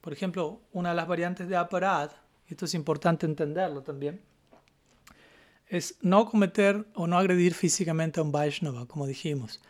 [0.00, 2.12] Por ejemplo, una de las variantes de aparat,
[2.48, 4.20] esto es importante entenderlo también,
[5.66, 9.60] es no cometer o no agredir físicamente a un Vaishnava, como dijimos.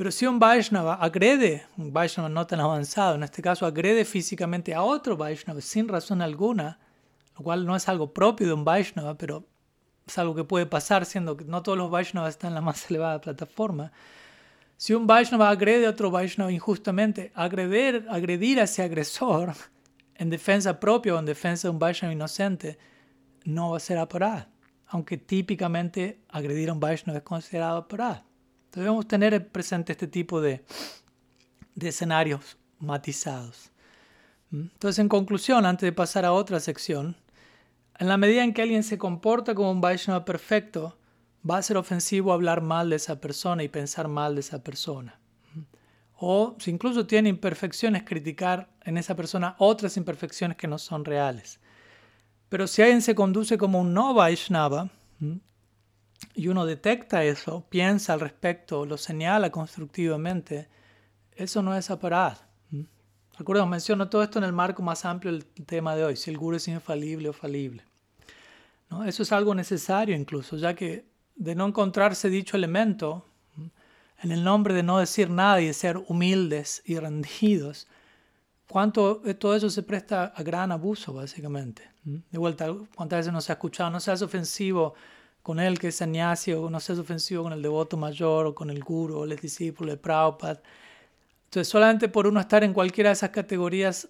[0.00, 4.72] Pero si un Vaishnava agrede, un Vaishnava no tan avanzado, en este caso agrede físicamente
[4.72, 6.78] a otro Vaishnava sin razón alguna,
[7.36, 9.44] lo cual no es algo propio de un Vaishnava, pero
[10.06, 12.82] es algo que puede pasar siendo que no todos los Vaishnavas están en la más
[12.90, 13.92] elevada plataforma.
[14.78, 19.52] Si un Vaishnava agrede a otro Vaishnava injustamente, agredir, agredir a ese agresor
[20.14, 22.78] en defensa propia o en defensa de un Vaishnava inocente
[23.44, 24.46] no va a ser aparado
[24.92, 28.29] aunque típicamente agredir a un Vaishnava es considerado aparado.
[28.72, 30.64] Debemos tener presente este tipo de,
[31.74, 33.70] de escenarios matizados.
[34.52, 37.16] Entonces, en conclusión, antes de pasar a otra sección,
[37.98, 40.96] en la medida en que alguien se comporta como un Vaishnava perfecto,
[41.48, 45.20] va a ser ofensivo hablar mal de esa persona y pensar mal de esa persona.
[46.16, 51.60] O si incluso tiene imperfecciones, criticar en esa persona otras imperfecciones que no son reales.
[52.48, 54.90] Pero si alguien se conduce como un no Vaishnava
[56.34, 60.68] y uno detecta eso, piensa al respecto, lo señala constructivamente,
[61.34, 62.38] eso no es aparad.
[63.38, 66.36] Recuerda, menciono todo esto en el marco más amplio del tema de hoy, si el
[66.36, 67.82] guru es infalible o falible.
[69.06, 71.06] Eso es algo necesario incluso, ya que
[71.36, 73.24] de no encontrarse dicho elemento,
[74.22, 77.86] en el nombre de no decir nada y de ser humildes y rendidos,
[78.68, 81.88] cuánto todo eso se presta a gran abuso, básicamente.
[82.04, 84.94] De vuelta, cuántas veces no se ha escuchado, no seas ofensivo
[85.42, 88.70] con él que es sannyasi, o no seas ofensivo con el devoto mayor, o con
[88.70, 90.62] el guru, o el discípulo de Prabhupada.
[91.44, 94.08] Entonces, solamente por uno estar en cualquiera de esas categorías,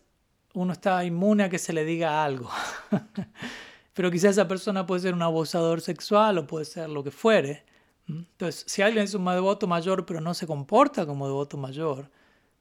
[0.54, 2.50] uno está inmune a que se le diga algo.
[3.94, 7.64] Pero quizás esa persona puede ser un abusador sexual o puede ser lo que fuere.
[8.08, 12.10] Entonces, si alguien es un devoto mayor pero no se comporta como devoto mayor,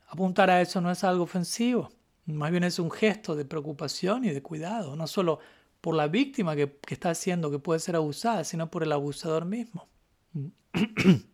[0.08, 1.90] apuntar a eso no es algo ofensivo.
[2.26, 5.40] Más bien es un gesto de preocupación y de cuidado, no solo
[5.82, 9.88] por la víctima que, está haciendo que puede ser abusada, sino por el abusador mismo.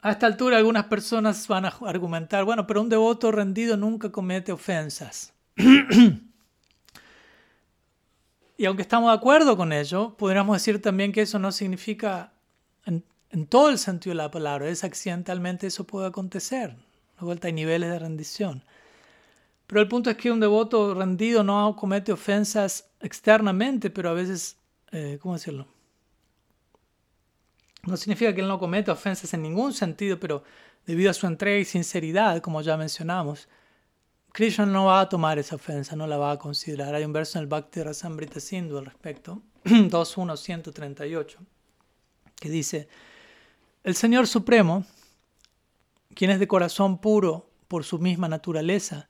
[0.00, 4.52] A esta altura algunas personas van a argumentar, bueno, pero un devoto rendido nunca comete
[4.52, 5.32] ofensas.
[8.56, 12.32] y aunque estamos de acuerdo con ello, podríamos decir también que eso no significa,
[12.86, 16.76] en, en todo el sentido de la palabra, es accidentalmente eso puede acontecer.
[17.18, 18.62] De vuelta hay niveles de rendición.
[19.68, 24.56] Pero el punto es que un devoto rendido no comete ofensas externamente, pero a veces,
[24.90, 25.66] eh, ¿cómo decirlo?
[27.82, 30.42] No significa que él no cometa ofensas en ningún sentido, pero
[30.86, 33.46] debido a su entrega y sinceridad, como ya mencionamos,
[34.32, 36.94] Krishna no va a tomar esa ofensa, no la va a considerar.
[36.94, 41.36] Hay un verso en el Bhakti Rasamrita Sindhu al respecto, 2.1.138,
[42.36, 42.88] que dice,
[43.84, 44.86] el Señor Supremo,
[46.14, 49.07] quien es de corazón puro por su misma naturaleza,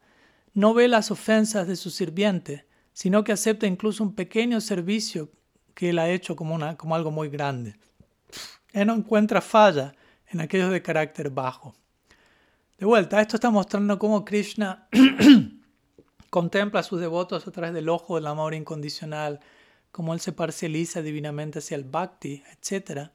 [0.59, 5.31] no ve las ofensas de su sirviente, sino que acepta incluso un pequeño servicio
[5.73, 7.77] que él ha hecho como, una, como algo muy grande.
[8.73, 9.95] Él no encuentra falla
[10.27, 11.77] en aquellos de carácter bajo.
[12.77, 14.89] De vuelta, esto está mostrando cómo Krishna
[16.31, 19.39] contempla a sus devotos a través del ojo del amor incondicional,
[19.93, 23.11] cómo él se parcializa divinamente hacia el bhakti, etc.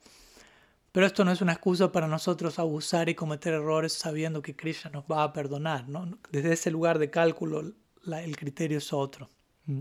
[0.93, 4.91] Pero esto no es una excusa para nosotros abusar y cometer errores sabiendo que Krishna
[4.91, 5.89] nos va a perdonar.
[5.89, 6.19] ¿no?
[6.31, 7.73] Desde ese lugar de cálculo
[8.05, 9.27] el criterio es otro.
[9.65, 9.79] Mm.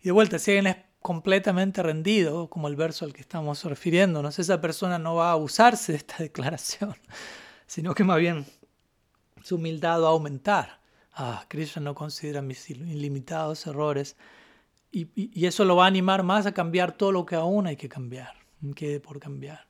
[0.00, 4.38] Y de vuelta, si alguien es completamente rendido, como el verso al que estamos refiriéndonos,
[4.38, 6.96] esa persona no va a abusarse de esta declaración,
[7.66, 8.46] sino que más bien
[9.42, 10.80] su humildad va a aumentar.
[11.12, 14.16] Ah, Krishna no considera mis ilimitados errores.
[14.90, 17.76] Y, y, eso lo va a animar más a cambiar todo lo que aún hay
[17.76, 18.32] que cambiar,
[18.74, 19.69] quede por cambiar.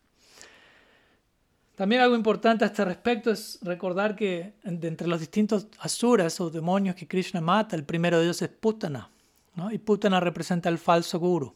[1.80, 6.50] También algo importante a este respecto es recordar que de entre los distintos asuras o
[6.50, 9.08] demonios que Krishna mata, el primero de ellos es Putana.
[9.54, 9.72] ¿no?
[9.72, 11.54] Y Putana representa el falso guru.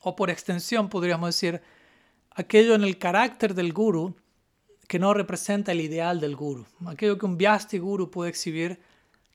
[0.00, 1.62] O por extensión podríamos decir
[2.32, 4.16] aquello en el carácter del guru
[4.88, 6.66] que no representa el ideal del guru.
[6.86, 8.80] Aquello que un Vyasti guru puede exhibir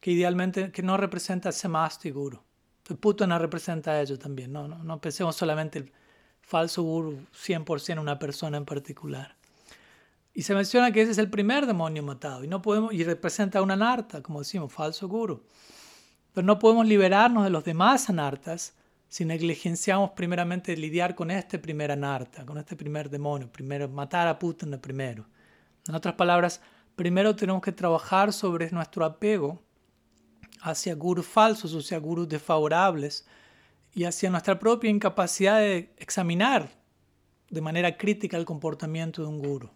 [0.00, 2.42] que idealmente que no representa el Samasti guru.
[2.80, 4.52] Entonces Putana representa a ello también.
[4.52, 5.92] No, no, no pensemos solamente el
[6.42, 9.37] falso guru 100% una persona en particular.
[10.38, 13.60] Y se menciona que ese es el primer demonio matado y, no podemos, y representa
[13.60, 15.42] una anarta, como decimos, falso guru.
[16.32, 18.76] Pero no podemos liberarnos de los demás anartas
[19.08, 24.38] si negligenciamos primeramente lidiar con este primer anarta, con este primer demonio, primero matar a
[24.38, 25.26] Putin primero.
[25.88, 26.60] En otras palabras,
[26.94, 29.60] primero tenemos que trabajar sobre nuestro apego
[30.60, 33.26] hacia gurus falsos, o sea, gurus desfavorables,
[33.92, 36.70] y hacia nuestra propia incapacidad de examinar
[37.50, 39.70] de manera crítica el comportamiento de un guru.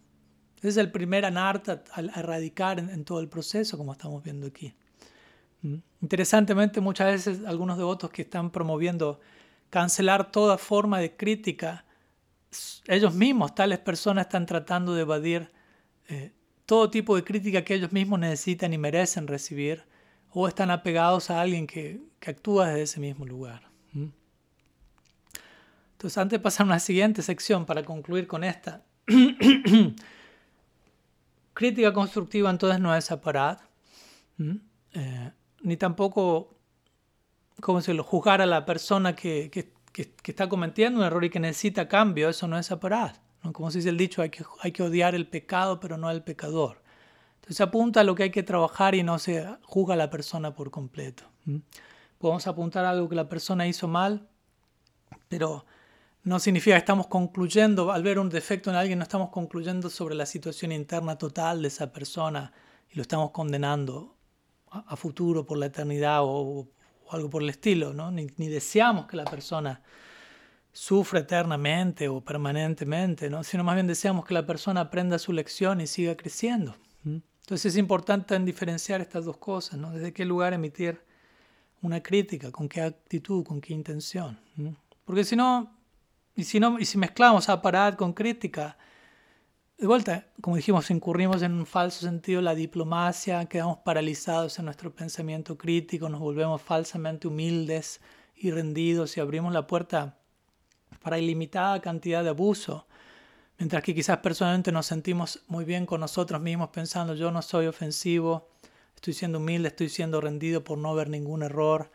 [0.63, 4.73] Es el primer anarta a erradicar en, todo el proceso, como estamos viendo aquí.
[5.61, 5.75] ¿Mm?
[6.01, 9.19] Interesantemente, muchas veces algunos devotos que están promoviendo
[9.69, 11.83] cancelar toda forma de crítica,
[12.87, 15.51] ellos mismos, tales personas, están tratando de evadir
[16.07, 16.31] eh,
[16.65, 19.83] todo tipo de crítica que ellos mismos necesitan y merecen recibir,
[20.29, 23.69] o están apegados a alguien que, que actúa desde ese mismo lugar.
[23.91, 24.07] ¿Mm?
[25.91, 28.83] Entonces, antes de pasar a una siguiente sección para concluir con esta,
[31.53, 33.59] crítica constructiva entonces no es aparad,
[34.93, 35.31] eh,
[35.61, 36.57] ni tampoco,
[37.61, 39.71] ¿cómo decirlo?, juzgar a la persona que,
[40.25, 43.15] está cometiendo un error y que necesita cambio, eso no es aparad.
[43.43, 43.53] ¿no?
[43.53, 46.23] Como se dice el dicho, hay que, hay que odiar el pecado, pero no al
[46.23, 46.81] pecador.
[47.35, 50.55] Entonces apunta a lo que hay que trabajar y no se juzga a la persona
[50.55, 51.25] por completo.
[52.17, 54.29] Podemos apuntar a algo que la persona hizo mal,
[55.27, 55.65] pero
[56.23, 60.15] no significa que estamos concluyendo, al ver un defecto en alguien, no estamos concluyendo sobre
[60.15, 62.53] la situación interna total de esa persona
[62.89, 64.15] y lo estamos condenando
[64.69, 66.67] a, futuro por la eternidad o,
[67.09, 68.09] algo por el estilo, ¿no?
[68.09, 69.81] Ni, deseamos que la persona
[70.71, 73.43] sufra eternamente o permanentemente, ¿no?
[73.43, 76.75] sino más bien deseamos que la persona aprenda su lección y siga creciendo.
[77.05, 79.91] Entonces es importante diferenciar estas dos cosas, ¿no?
[79.91, 81.01] Desde qué lugar emitir
[81.81, 84.39] una crítica, con qué actitud, con qué intención.
[85.03, 85.82] Porque si no,
[86.35, 88.77] y si, no, y si mezclamos aparad con crítica,
[89.77, 94.95] de vuelta, como dijimos, incurrimos en un falso sentido la diplomacia, quedamos paralizados en nuestro
[94.95, 97.99] pensamiento crítico, nos volvemos falsamente humildes
[98.35, 100.17] y rendidos y abrimos la puerta
[101.01, 102.87] para ilimitada cantidad de abuso.
[103.57, 107.67] Mientras que quizás personalmente nos sentimos muy bien con nosotros mismos pensando yo no soy
[107.67, 108.49] ofensivo,
[108.95, 111.91] estoy siendo humilde, estoy siendo rendido por no ver ningún error,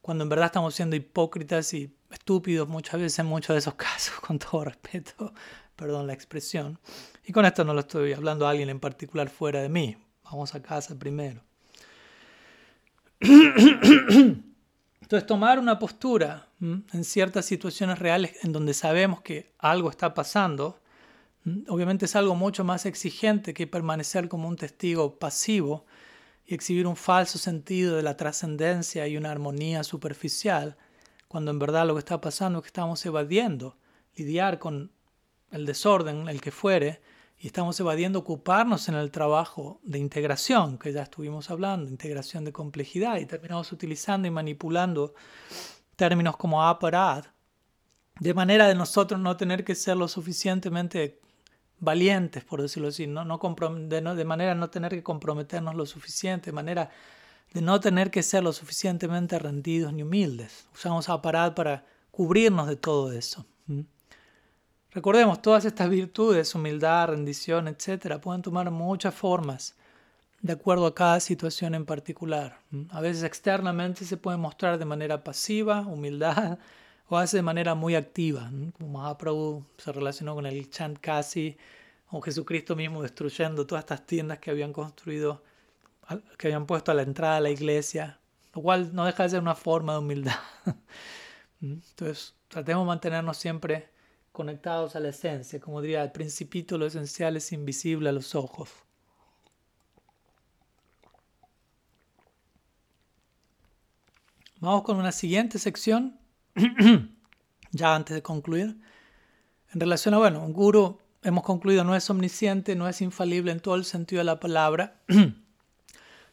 [0.00, 4.14] cuando en verdad estamos siendo hipócritas y estúpidos muchas veces en muchos de esos casos,
[4.20, 5.32] con todo respeto,
[5.76, 6.78] perdón la expresión.
[7.24, 9.96] Y con esto no lo estoy hablando a alguien en particular fuera de mí.
[10.24, 11.42] Vamos a casa primero.
[15.12, 20.80] Entonces, tomar una postura en ciertas situaciones reales en donde sabemos que algo está pasando,
[21.68, 25.84] obviamente es algo mucho más exigente que permanecer como un testigo pasivo
[26.46, 30.76] y exhibir un falso sentido de la trascendencia y una armonía superficial
[31.32, 33.78] cuando en verdad lo que está pasando es que estamos evadiendo
[34.16, 34.92] lidiar con
[35.50, 37.00] el desorden, el que fuere,
[37.38, 42.52] y estamos evadiendo ocuparnos en el trabajo de integración, que ya estuvimos hablando, integración de
[42.52, 45.14] complejidad, y terminamos utilizando y manipulando
[45.96, 47.24] términos como aparad,
[48.20, 51.18] de manera de nosotros no tener que ser lo suficientemente
[51.78, 53.40] valientes, por decirlo así, no, no
[53.88, 56.90] de, de manera no tener que comprometernos lo suficiente, de manera
[57.52, 60.66] de no tener que ser lo suficientemente rendidos ni humildes.
[60.74, 63.44] Usamos aparad para cubrirnos de todo eso.
[64.90, 69.74] Recordemos, todas estas virtudes, humildad, rendición, etc., pueden tomar muchas formas
[70.42, 72.58] de acuerdo a cada situación en particular.
[72.90, 76.58] A veces externamente se puede mostrar de manera pasiva, humildad,
[77.08, 81.56] o veces de manera muy activa, como Mahaprabhu se relacionó con el chant Kasi,
[82.10, 85.42] o Jesucristo mismo destruyendo todas estas tiendas que habían construido
[86.38, 88.20] que habían puesto a la entrada de la iglesia,
[88.54, 90.38] lo cual no deja de ser una forma de humildad.
[91.60, 93.88] Mm, entonces, tratemos de mantenernos siempre
[94.32, 95.60] conectados a la esencia.
[95.60, 98.70] Como diría, el principito lo esencial es invisible a los ojos.
[104.58, 106.18] Vamos con una siguiente sección,
[107.72, 108.76] ya antes de concluir.
[109.72, 113.60] En relación a, bueno, un guru, hemos concluido, no es omnisciente, no es infalible en
[113.60, 115.00] todo el sentido de la palabra.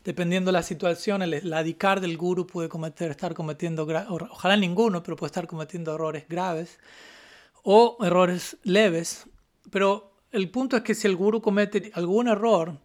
[0.09, 3.87] dependiendo de la situación, el, adicar del guru puede cometer, estar cometiendo,
[4.31, 6.79] ojalá ninguno, pero puede estar cometiendo errores graves
[7.61, 9.27] o errores leves.
[9.69, 12.79] Pero el punto es que si el guru comete algún error,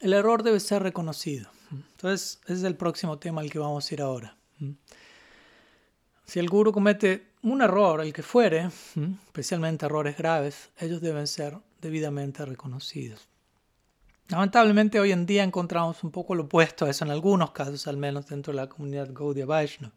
[0.00, 1.48] el error debe ser reconocido.
[1.70, 4.36] Entonces, ese es el próximo tema al que vamos a ir ahora.
[6.24, 8.68] Si el guru comete un error, el que fuere,
[9.28, 13.28] especialmente errores graves, ellos deben ser debidamente reconocidos.
[14.30, 17.96] Lamentablemente hoy en día encontramos un poco lo opuesto a eso, en algunos casos al
[17.96, 19.94] menos dentro de la comunidad Gaudiya Vaishnava,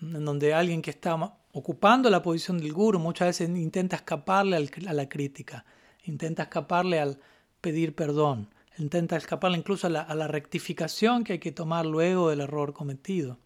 [0.00, 1.14] en donde alguien que está
[1.52, 5.64] ocupando la posición del guru muchas veces intenta escaparle a la crítica,
[6.02, 7.20] intenta escaparle al
[7.60, 8.48] pedir perdón,
[8.78, 13.38] intenta escaparle incluso a la, rectificación que hay que tomar luego del error cometido.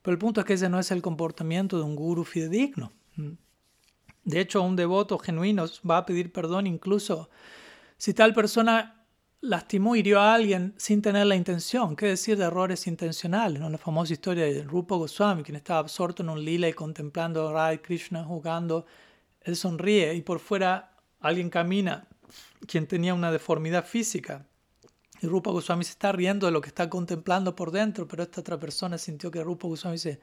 [0.00, 2.90] Pero el punto es que ese no es el comportamiento de un guru fidedigno.
[4.24, 7.28] De hecho, un devoto genuino va a pedir perdón incluso
[7.98, 9.01] si tal persona
[9.42, 11.96] lastimó, hirió a alguien sin tener la intención.
[11.96, 13.60] ¿Qué decir de errores intencionales?
[13.60, 13.68] ¿no?
[13.68, 17.52] La famosa historia de Rupa Goswami, quien estaba absorto en un lila y contemplando a
[17.52, 18.86] Rai Krishna jugando.
[19.42, 22.06] Él sonríe y por fuera alguien camina,
[22.66, 24.46] quien tenía una deformidad física.
[25.20, 28.40] Y Rupa Goswami se está riendo de lo que está contemplando por dentro, pero esta
[28.40, 30.20] otra persona sintió que Rupa Goswami se,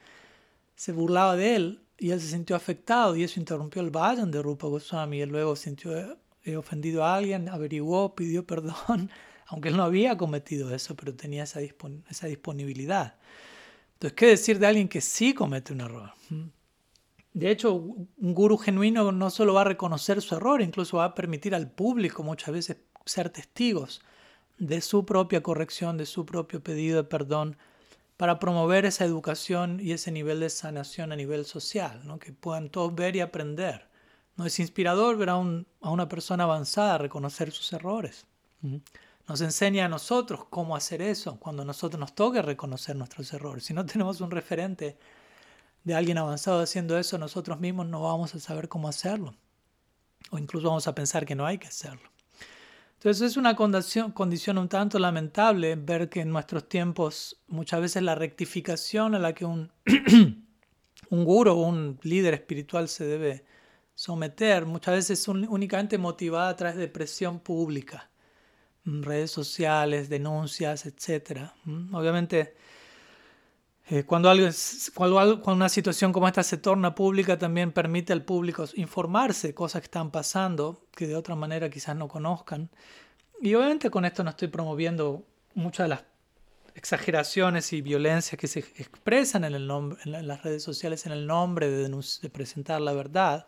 [0.76, 4.41] se burlaba de él y él se sintió afectado y eso interrumpió el vayan de
[4.41, 6.18] Rupa Goswami y luego sintió
[6.55, 9.09] ofendido a alguien, averiguó, pidió perdón,
[9.47, 13.15] aunque él no había cometido eso, pero tenía esa, esa disponibilidad.
[13.93, 16.13] Entonces, ¿qué decir de alguien que sí comete un error?
[16.30, 16.43] ¿Mm?
[17.34, 21.15] De hecho, un gurú genuino no solo va a reconocer su error, incluso va a
[21.15, 24.01] permitir al público muchas veces ser testigos
[24.57, 27.57] de su propia corrección, de su propio pedido de perdón,
[28.17, 32.19] para promover esa educación y ese nivel de sanación a nivel social, ¿no?
[32.19, 33.89] que puedan todos ver y aprender.
[34.40, 38.26] No es inspirador ver a, una persona avanzada reconocer sus errores.
[39.28, 43.66] Nos enseña a nosotros cómo hacer eso cuando a nosotros nos toque reconocer nuestros errores.
[43.66, 44.98] Si no tenemos un referente
[45.84, 49.36] de alguien avanzado haciendo eso, nosotros mismos no vamos a saber cómo hacerlo.
[50.32, 52.10] O incluso vamos a pensar que no hay que hacerlo.
[52.94, 58.03] Entonces es una condición, condición un tanto lamentable ver que en nuestros tiempos muchas veces
[58.03, 59.70] la rectificación a la que un,
[61.10, 63.59] un guru o un líder espiritual se debe
[63.99, 68.09] someter, muchas veces únicamente motivada a través de presión pública,
[68.85, 71.51] mm, redes sociales, denuncias, etc.
[71.65, 72.55] Mm, obviamente,
[73.89, 74.47] eh, cuando, algo
[74.95, 79.81] cuando, una situación como esta se torna pública, también permite al público informarse de cosas
[79.81, 82.69] que están pasando, que de otra manera quizás no conozcan.
[83.41, 86.03] Y obviamente con esto no estoy promoviendo muchas de las
[86.73, 89.69] exageraciones y violencias que se expresan en, el
[90.05, 93.45] en las redes sociales en el nombre de presentar la verdad.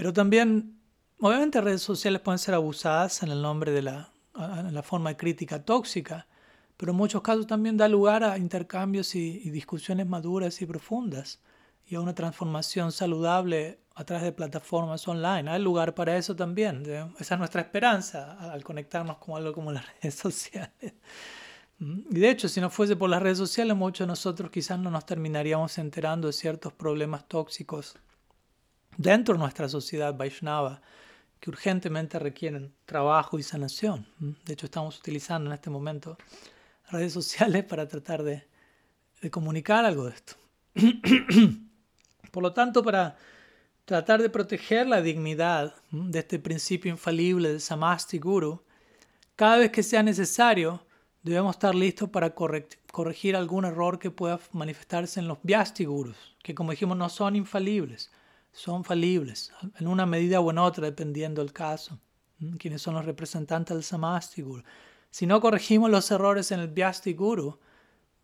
[0.00, 0.80] Pero también,
[1.18, 5.62] obviamente, redes sociales pueden ser abusadas en el nombre de la, la forma de crítica
[5.62, 6.26] tóxica,
[6.78, 11.42] pero en muchos casos también da lugar a intercambios y, discusiones maduras y profundas
[11.86, 15.50] y a una transformación saludable a través de plataformas online.
[15.50, 16.82] Hay lugar para eso también.
[17.18, 20.94] Esa es nuestra esperanza al conectarnos con algo como las redes sociales.
[21.78, 24.90] Y de hecho, si no fuese por las redes sociales, muchos de nosotros quizás no
[24.90, 27.96] nos terminaríamos enterando de ciertos problemas tóxicos
[28.96, 30.80] dentro de nuestra sociedad Vaishnava
[31.40, 34.06] que urgentemente requieren trabajo y sanación.
[34.44, 36.18] De hecho, estamos utilizando en este momento
[36.90, 38.46] redes sociales para tratar de,
[39.30, 40.34] comunicar algo de esto.
[42.30, 43.16] Por lo tanto, para
[43.84, 48.62] tratar de proteger la dignidad de este principio infalible de Samasti Guru,
[49.34, 50.84] cada vez que sea necesario,
[51.22, 56.54] debemos estar listos para corregir algún error que pueda manifestarse en los Vyasti Gurus, que
[56.54, 58.10] como dijimos no son infalibles,
[58.52, 61.98] son falibles, en una medida o en otra, dependiendo del caso.
[62.58, 64.62] quienes son los representantes del Samasti Guru?
[65.10, 67.58] Si no corregimos los errores en el Vyasti Guru,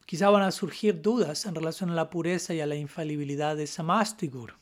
[0.07, 3.67] quizá van a surgir dudas en relación a la pureza y a la infalibilidad de
[3.67, 4.55] Samasti Guru.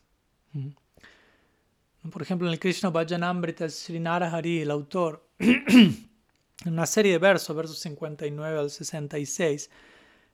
[2.10, 6.08] Por ejemplo, en el Krishna Bhajanamrita, Sri Narahari, el autor, en
[6.66, 9.70] una serie de versos, versos 59 al 66,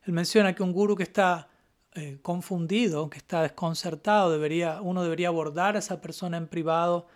[0.02, 1.48] él menciona que un guru que está
[1.94, 7.08] eh, confundido, que está desconcertado, debería, uno debería abordar a esa persona en privado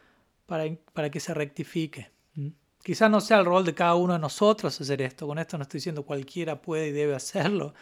[0.47, 2.11] para, para que se rectifique.
[2.83, 5.63] Quizás no sea el rol de cada uno de nosotros hacer esto, con esto no
[5.63, 7.73] estoy diciendo cualquiera puede y debe hacerlo,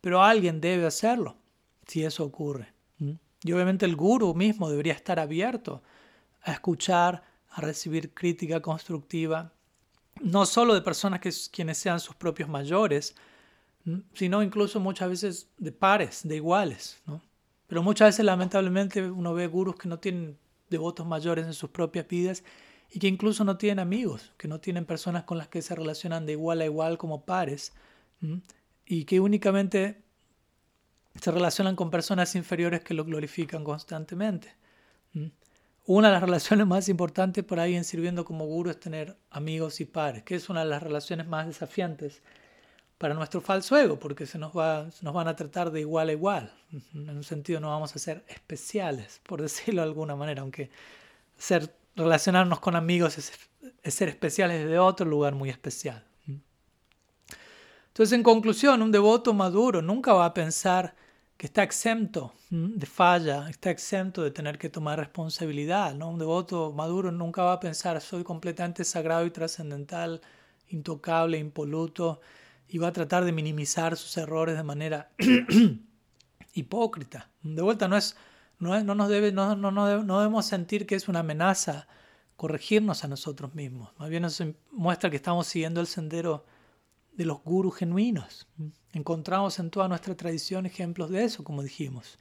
[0.00, 1.36] pero alguien debe hacerlo
[1.86, 2.72] si eso ocurre.
[3.44, 5.82] Y obviamente el guru mismo debería estar abierto
[6.42, 9.52] a escuchar, a recibir crítica constructiva,
[10.20, 13.14] no solo de personas que, quienes sean sus propios mayores,
[14.14, 17.00] sino incluso muchas veces de pares, de iguales.
[17.06, 17.20] ¿no?
[17.66, 20.38] Pero muchas veces lamentablemente uno ve gurús que no tienen
[20.68, 22.44] devotos mayores en sus propias vidas
[22.90, 26.26] y que incluso no tienen amigos, que no tienen personas con las que se relacionan
[26.26, 27.72] de igual a igual como pares
[28.86, 30.02] y que únicamente
[31.20, 34.54] se relacionan con personas inferiores que lo glorifican constantemente.
[35.86, 39.84] Una de las relaciones más importantes para alguien sirviendo como gurú es tener amigos y
[39.84, 42.22] pares, que es una de las relaciones más desafiantes
[43.02, 46.12] para nuestro falso ego, porque se nos, va, nos van a tratar de igual a
[46.12, 46.52] igual.
[46.94, 50.70] En un sentido no vamos a ser especiales, por decirlo de alguna manera, aunque
[51.36, 53.32] ser, relacionarnos con amigos es,
[53.92, 56.04] ser especiales de otro lugar muy especial.
[57.88, 60.94] Entonces, en conclusión, un devoto maduro nunca va a pensar
[61.36, 65.92] que está exento de falla, está exento de tener que tomar responsabilidad.
[65.92, 66.08] ¿no?
[66.08, 70.20] Un devoto maduro nunca va a pensar soy completamente sagrado y trascendental,
[70.68, 72.20] intocable, impoluto
[72.72, 75.10] y va a tratar de minimizar sus errores de manera
[76.54, 77.28] hipócrita.
[77.42, 78.16] De vuelta, no, es,
[78.58, 81.86] no, no nos debe, no, no, no, debemos sentir que es una amenaza
[82.34, 83.90] corregirnos a nosotros mismos.
[83.98, 86.46] Más bien nos muestra que estamos siguiendo el sendero
[87.12, 88.48] de los gurus genuinos.
[88.94, 92.18] Encontramos en toda nuestra tradición ejemplos de eso, como dijimos.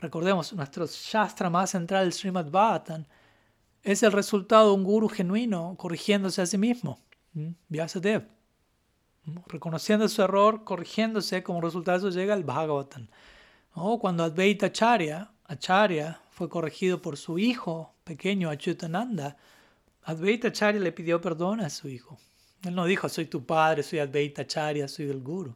[0.00, 3.06] Recordemos, nuestro Shastra más central, el Srimad Bhattan,
[3.82, 6.98] es el resultado de un guru genuino corrigiéndose a sí mismo.
[9.46, 13.08] Reconociendo su error, corrigiéndose, como resultado llega el Bhagavatam.
[13.74, 19.36] O cuando Advaita Acharya, Acharya fue corregido por su hijo pequeño, Achutananda,
[20.04, 22.18] Advaita Acharya le pidió perdón a su hijo.
[22.64, 25.54] Él no dijo, soy tu padre, soy Advaita Acharya, soy el guru.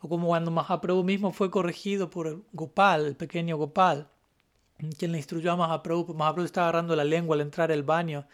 [0.00, 4.08] O como cuando Mahaprabhu mismo fue corregido por Gopal, el pequeño Gopal,
[4.98, 8.26] quien le instruyó a Mahaprabhu, Mahaprabhu estaba agarrando la lengua al entrar al baño,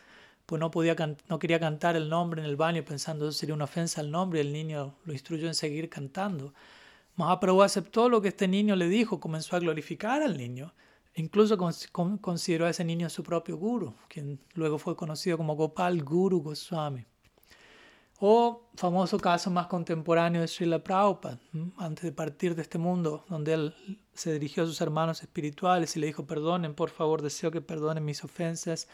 [0.51, 0.97] pues no, podía
[1.28, 4.40] no quería cantar el nombre en el baño pensando que sería una ofensa al nombre
[4.40, 6.55] y el niño lo instruyó en seguir cantando.
[7.14, 10.74] Mahaprabhu aceptó lo que este niño le dijo, comenzó a glorificar al niño,
[11.14, 16.43] incluso consideró a ese niño su propio guru, quien luego fue conocido como Gopal Guru
[16.43, 17.06] Goswami.
[18.18, 21.39] O famoso caso más contemporáneo de Srila Prabhupada,
[21.77, 23.74] antes de partir de este mundo, donde él
[24.14, 28.05] se dirigió a sus hermanos espirituales y le dijo, perdonen, por favor, deseo que perdonen
[28.05, 28.89] mis ofensas.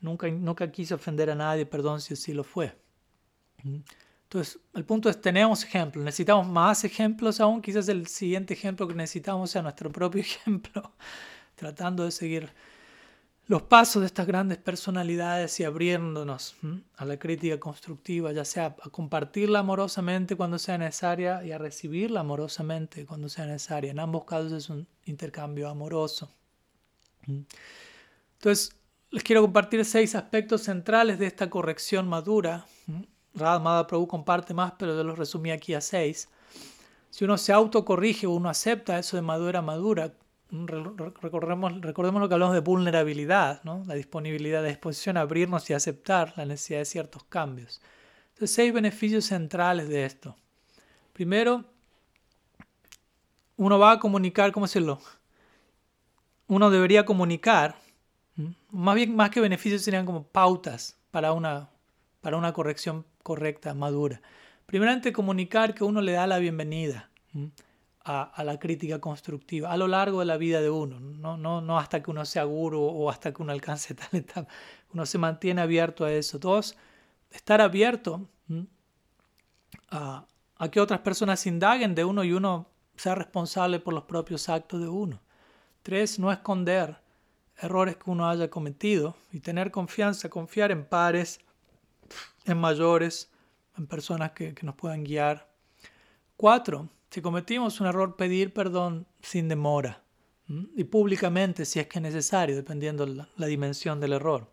[0.00, 2.76] Nunca, nunca quiso ofender a nadie, perdón si así lo fue.
[4.24, 8.94] Entonces, el punto es, tenemos ejemplos, necesitamos más ejemplos aún, quizás el siguiente ejemplo que
[8.94, 10.92] necesitamos sea nuestro propio ejemplo,
[11.54, 12.52] tratando de seguir
[13.46, 16.56] los pasos de estas grandes personalidades y abriéndonos
[16.96, 22.20] a la crítica constructiva, ya sea a compartirla amorosamente cuando sea necesaria y a recibirla
[22.20, 23.90] amorosamente cuando sea necesaria.
[23.90, 26.34] En ambos casos es un intercambio amoroso.
[27.26, 28.74] Entonces,
[29.14, 32.66] les quiero compartir seis aspectos centrales de esta corrección madura.
[33.32, 36.28] Radha Prabhu comparte más, pero yo los resumí aquí a seis.
[37.10, 40.12] Si uno se autocorrige o uno acepta eso de madura madura,
[40.50, 43.84] recordemos, recordemos lo que hablamos de vulnerabilidad, ¿no?
[43.86, 47.80] la disponibilidad, la disposición a abrirnos y aceptar la necesidad de ciertos cambios.
[48.32, 50.34] Entonces, seis beneficios centrales de esto.
[51.12, 51.64] Primero,
[53.58, 54.98] uno va a comunicar, ¿cómo decirlo?
[56.48, 57.76] Uno debería comunicar,
[58.70, 61.70] más bien más que beneficios serían como pautas para una,
[62.20, 64.20] para una corrección correcta, madura.
[64.66, 67.10] Primeramente, comunicar que uno le da la bienvenida
[68.04, 71.78] a, la crítica constructiva a lo largo de la vida de uno, no, no, no
[71.78, 74.50] hasta que uno sea guru o hasta que uno alcance tal etapa.
[74.92, 76.38] Uno se mantiene abierto a eso.
[76.38, 76.76] Dos,
[77.30, 78.28] estar abierto
[79.90, 84.48] a, a que otras personas indaguen de uno y uno sea responsable por los propios
[84.48, 85.20] actos de uno.
[85.82, 87.03] Tres, no esconder
[87.58, 91.40] errores que uno haya cometido y tener confianza, confiar en pares,
[92.44, 93.30] en mayores,
[93.76, 95.48] en personas que, que nos puedan guiar.
[96.36, 100.02] Cuatro, si cometimos un error, pedir perdón sin demora
[100.76, 104.50] y públicamente si es que es necesario, dependiendo la, la dimensión del error.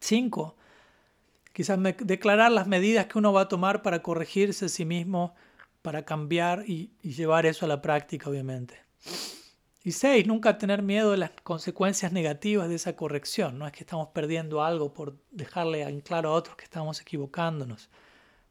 [0.00, 0.56] Cinco,
[1.52, 5.34] quizás declarar las medidas que uno va a tomar para corregirse a sí mismo,
[5.82, 8.74] para cambiar y, llevar eso a la práctica, obviamente.
[9.86, 13.58] Y seis, nunca tener miedo de las consecuencias negativas de esa corrección.
[13.58, 17.90] No es que estamos perdiendo algo por dejarle en claro a otros que estamos equivocándonos.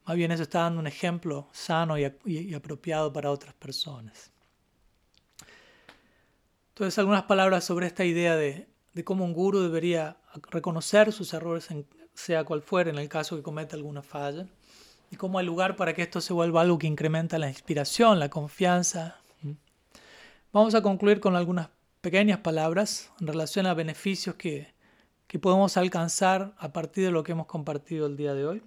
[0.05, 4.31] Más bien eso está dando un ejemplo sano y, apropiado para otras personas.
[6.69, 8.67] Entonces, algunas palabras sobre esta idea de,
[9.03, 10.17] cómo un guru debería
[10.51, 11.67] reconocer sus errores,
[12.13, 14.45] sea cual fuera, en el caso que cometa alguna falla,
[15.09, 18.29] y cómo hay lugar para que esto se vuelva algo que incrementa la inspiración, la
[18.29, 19.22] confianza.
[20.53, 21.69] Vamos a concluir con algunas
[22.01, 24.71] pequeñas palabras en relación a beneficios que,
[25.25, 28.61] que podemos alcanzar a partir de lo que hemos compartido el día de hoy.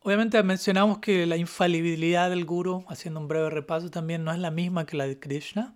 [0.00, 4.50] Obviamente mencionamos que la infalibilidad del guru, haciendo un breve repaso, también no es la
[4.50, 5.74] misma que la de Krishna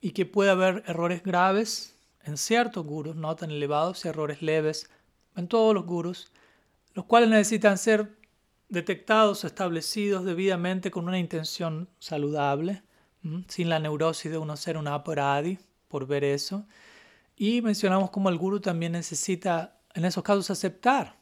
[0.00, 4.88] y que puede haber errores graves en ciertos gurus, no tan elevados, y errores leves
[5.36, 6.32] en todos los gurus,
[6.94, 8.16] los cuales necesitan ser
[8.70, 12.82] detectados o establecidos debidamente con una intención saludable,
[13.48, 16.66] sin la neurosis de uno ser un aparadi por ver eso.
[17.36, 21.16] Y mencionamos cómo el guru también necesita, en esos casos, aceptar,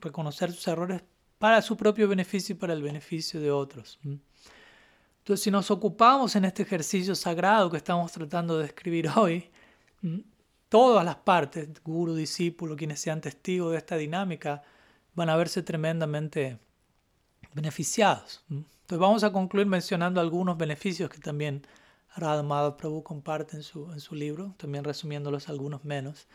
[0.00, 1.02] reconocer sus errores
[1.38, 3.98] para su propio beneficio y para el beneficio de otros.
[4.02, 9.50] Entonces, si nos ocupamos en este ejercicio sagrado que estamos tratando de describir hoy,
[10.68, 14.62] todas las partes, guru, discípulo, quienes sean testigos de esta dinámica,
[15.14, 16.58] van a verse tremendamente
[17.54, 18.44] beneficiados.
[18.84, 21.66] Entonces vamos a concluir mencionando algunos beneficios que también
[22.14, 26.28] Radha Prabhu comparte en su, en su libro, también resumiéndolos algunos menos.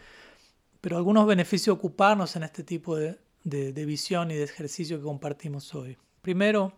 [0.81, 5.76] Pero algunos beneficios ocuparnos en este tipo de, de, visión y de ejercicio que compartimos
[5.76, 5.95] hoy.
[6.23, 6.73] Primero,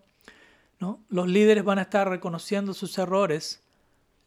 [0.82, 1.06] ¿no?
[1.08, 3.64] los líderes van a estar reconociendo sus errores,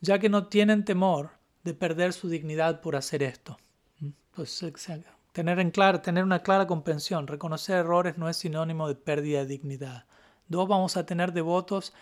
[0.00, 3.58] ya que no tienen temor de perder su dignidad por hacer esto.
[4.00, 4.74] Entonces,
[5.32, 9.46] tener, en claro, tener una clara comprensión, reconocer errores no es sinónimo de pérdida de
[9.46, 10.06] dignidad.
[10.48, 11.92] Dos, vamos a tener devotos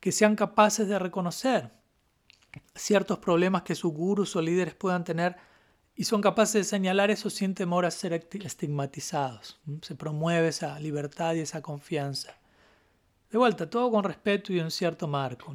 [0.00, 1.70] que sean capaces de reconocer
[2.74, 5.36] ciertos problemas que sus gurus o líderes puedan tener
[5.94, 9.60] y son capaces de señalar eso sin temor a ser estigmatizados.
[9.82, 12.38] Se promueve esa libertad y esa confianza.
[13.30, 15.54] De vuelta, todo con respeto y un cierto marco.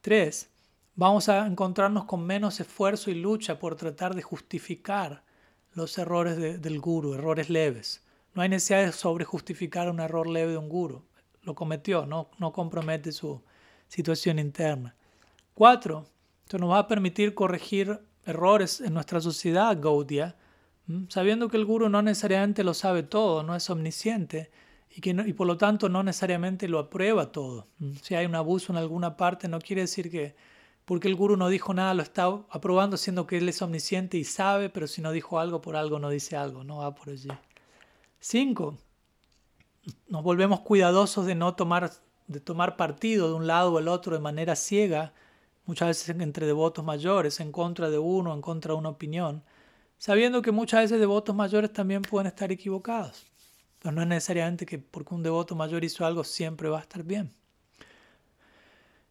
[0.00, 0.50] Tres,
[0.94, 5.24] vamos a encontrarnos con menos esfuerzo y lucha por tratar de justificar
[5.72, 8.04] los errores del guru, errores leves.
[8.34, 11.04] No hay necesidad de sobrejustificar un error leve de un guru.
[11.46, 13.40] Lo cometió, no, no compromete su
[13.88, 14.94] situación interna.
[15.54, 16.04] Cuatro,
[16.44, 20.36] esto nos va a permitir corregir errores en nuestra sociedad Gaudia,
[21.08, 24.50] sabiendo que el guru no necesariamente lo sabe todo, no es omnisciente
[24.90, 27.68] y, que y por lo tanto no necesariamente lo aprueba todo.
[28.02, 30.34] Si hay un abuso en alguna parte, no quiere decir que
[30.84, 34.24] porque el guru no dijo nada lo está aprobando, siendo que él es omnisciente y
[34.24, 37.28] sabe, pero si no dijo algo, por algo no dice algo, no va por allí.
[38.20, 38.78] Cinco,
[40.08, 41.90] nos volvemos cuidadosos de no tomar,
[42.26, 45.12] de tomar partido de un lado o el otro de manera ciega
[45.66, 49.42] muchas veces entre devotos mayores, en contra de uno, en contra de una opinión,
[49.98, 53.26] sabiendo que muchas veces devotos mayores también pueden estar equivocados.
[53.80, 57.02] Pero no es necesariamente que porque un devoto mayor hizo algo siempre va a estar
[57.02, 57.32] bien.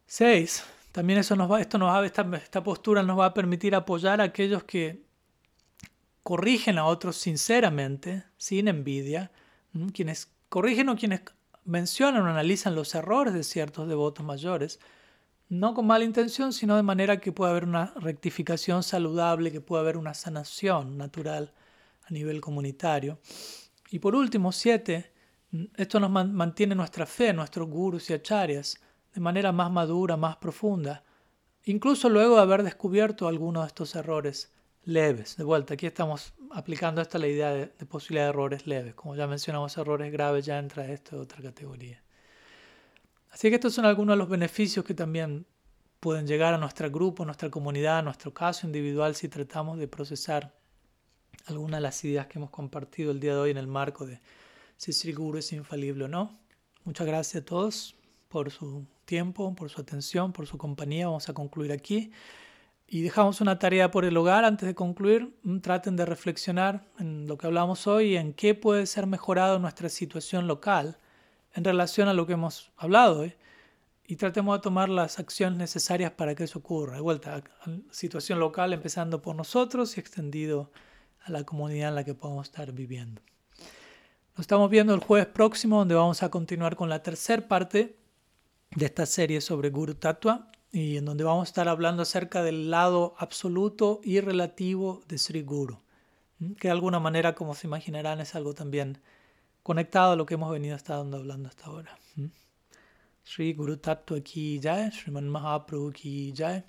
[0.06, 3.74] Seis, también eso nos va, esto nos va, esta, esta postura nos va a permitir
[3.74, 5.04] apoyar a aquellos que
[6.22, 9.30] corrigen a otros sinceramente, sin envidia,
[9.92, 11.22] quienes corrigen o quienes
[11.64, 14.80] mencionan o analizan los errores de ciertos devotos mayores,
[15.48, 19.82] no con mala intención, sino de manera que pueda haber una rectificación saludable, que pueda
[19.82, 21.52] haber una sanación natural
[22.04, 23.18] a nivel comunitario.
[23.90, 25.12] Y por último, siete,
[25.76, 28.80] esto nos mantiene nuestra fe, nuestros gurus y acharyas,
[29.14, 31.04] de manera más madura, más profunda,
[31.64, 34.52] incluso luego de haber descubierto algunos de estos errores
[34.86, 35.36] leves.
[35.36, 38.94] De vuelta, aquí estamos aplicando esta la idea de, posibilidad de errores leves.
[38.94, 42.02] Como ya mencionamos, errores graves ya entra esta otra categoría.
[43.30, 45.44] Así que estos son algunos de los beneficios que también
[46.00, 49.88] pueden llegar a nuestro grupo, a nuestra comunidad, a nuestro caso individual si tratamos de
[49.88, 50.54] procesar
[51.46, 54.20] algunas de las ideas que hemos compartido el día de hoy en el marco de
[54.76, 56.38] si Sri Guru es infalible o no.
[56.84, 57.96] Muchas gracias a todos
[58.28, 61.06] por su tiempo, por su atención, por su compañía.
[61.06, 62.12] Vamos a concluir aquí.
[62.88, 65.36] Y dejamos una tarea por el hogar antes de concluir.
[65.42, 69.88] Mm, traten de reflexionar en lo que hablamos hoy en qué puede ser mejorado nuestra
[69.88, 70.98] situación local
[71.54, 73.36] en relación a lo que hemos hablado ¿eh?
[74.06, 76.96] y tratemos de tomar las acciones necesarias para que eso ocurra.
[76.96, 77.42] De vuelta,
[77.90, 80.70] situación local empezando por nosotros y extendido
[81.24, 83.20] a la comunidad en la que podamos estar viviendo.
[84.36, 87.96] Nos estamos viendo el jueves próximo donde vamos a continuar con la tercera parte
[88.70, 92.70] de esta serie sobre Guru Tattva y en donde vamos a estar hablando acerca del
[92.70, 95.78] lado absoluto y relativo de Sri Guru,
[96.60, 98.98] que de alguna manera, como se imaginarán, es algo también
[99.62, 101.98] conectado a lo que hemos venido estando hablando hasta ahora.
[103.24, 106.62] Sri Guru Tattva ki jai, Sriman Mahaprabhu ki jai,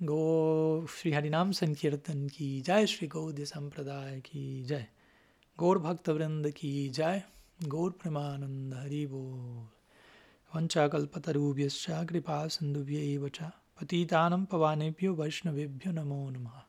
[0.00, 4.88] Go Sri Harinam Sankirtan ki jai, Sri Gaudya Sampradaya ki jai,
[5.56, 7.22] Gaur Bhakta Vrinda ki jai,
[7.68, 9.81] Gaur Premananda Haribo.
[10.56, 16.62] वंशाकल्पतरुभ्यश्च कृपा सिन्धुभ्यैव च पतितानं पवानेभ्यो वैष्णवेभ्यो नमो नमः।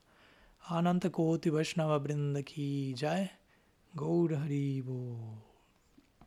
[0.69, 3.29] आनन्तकोटिवैष्णववृन्द की जय।
[3.95, 4.33] गौर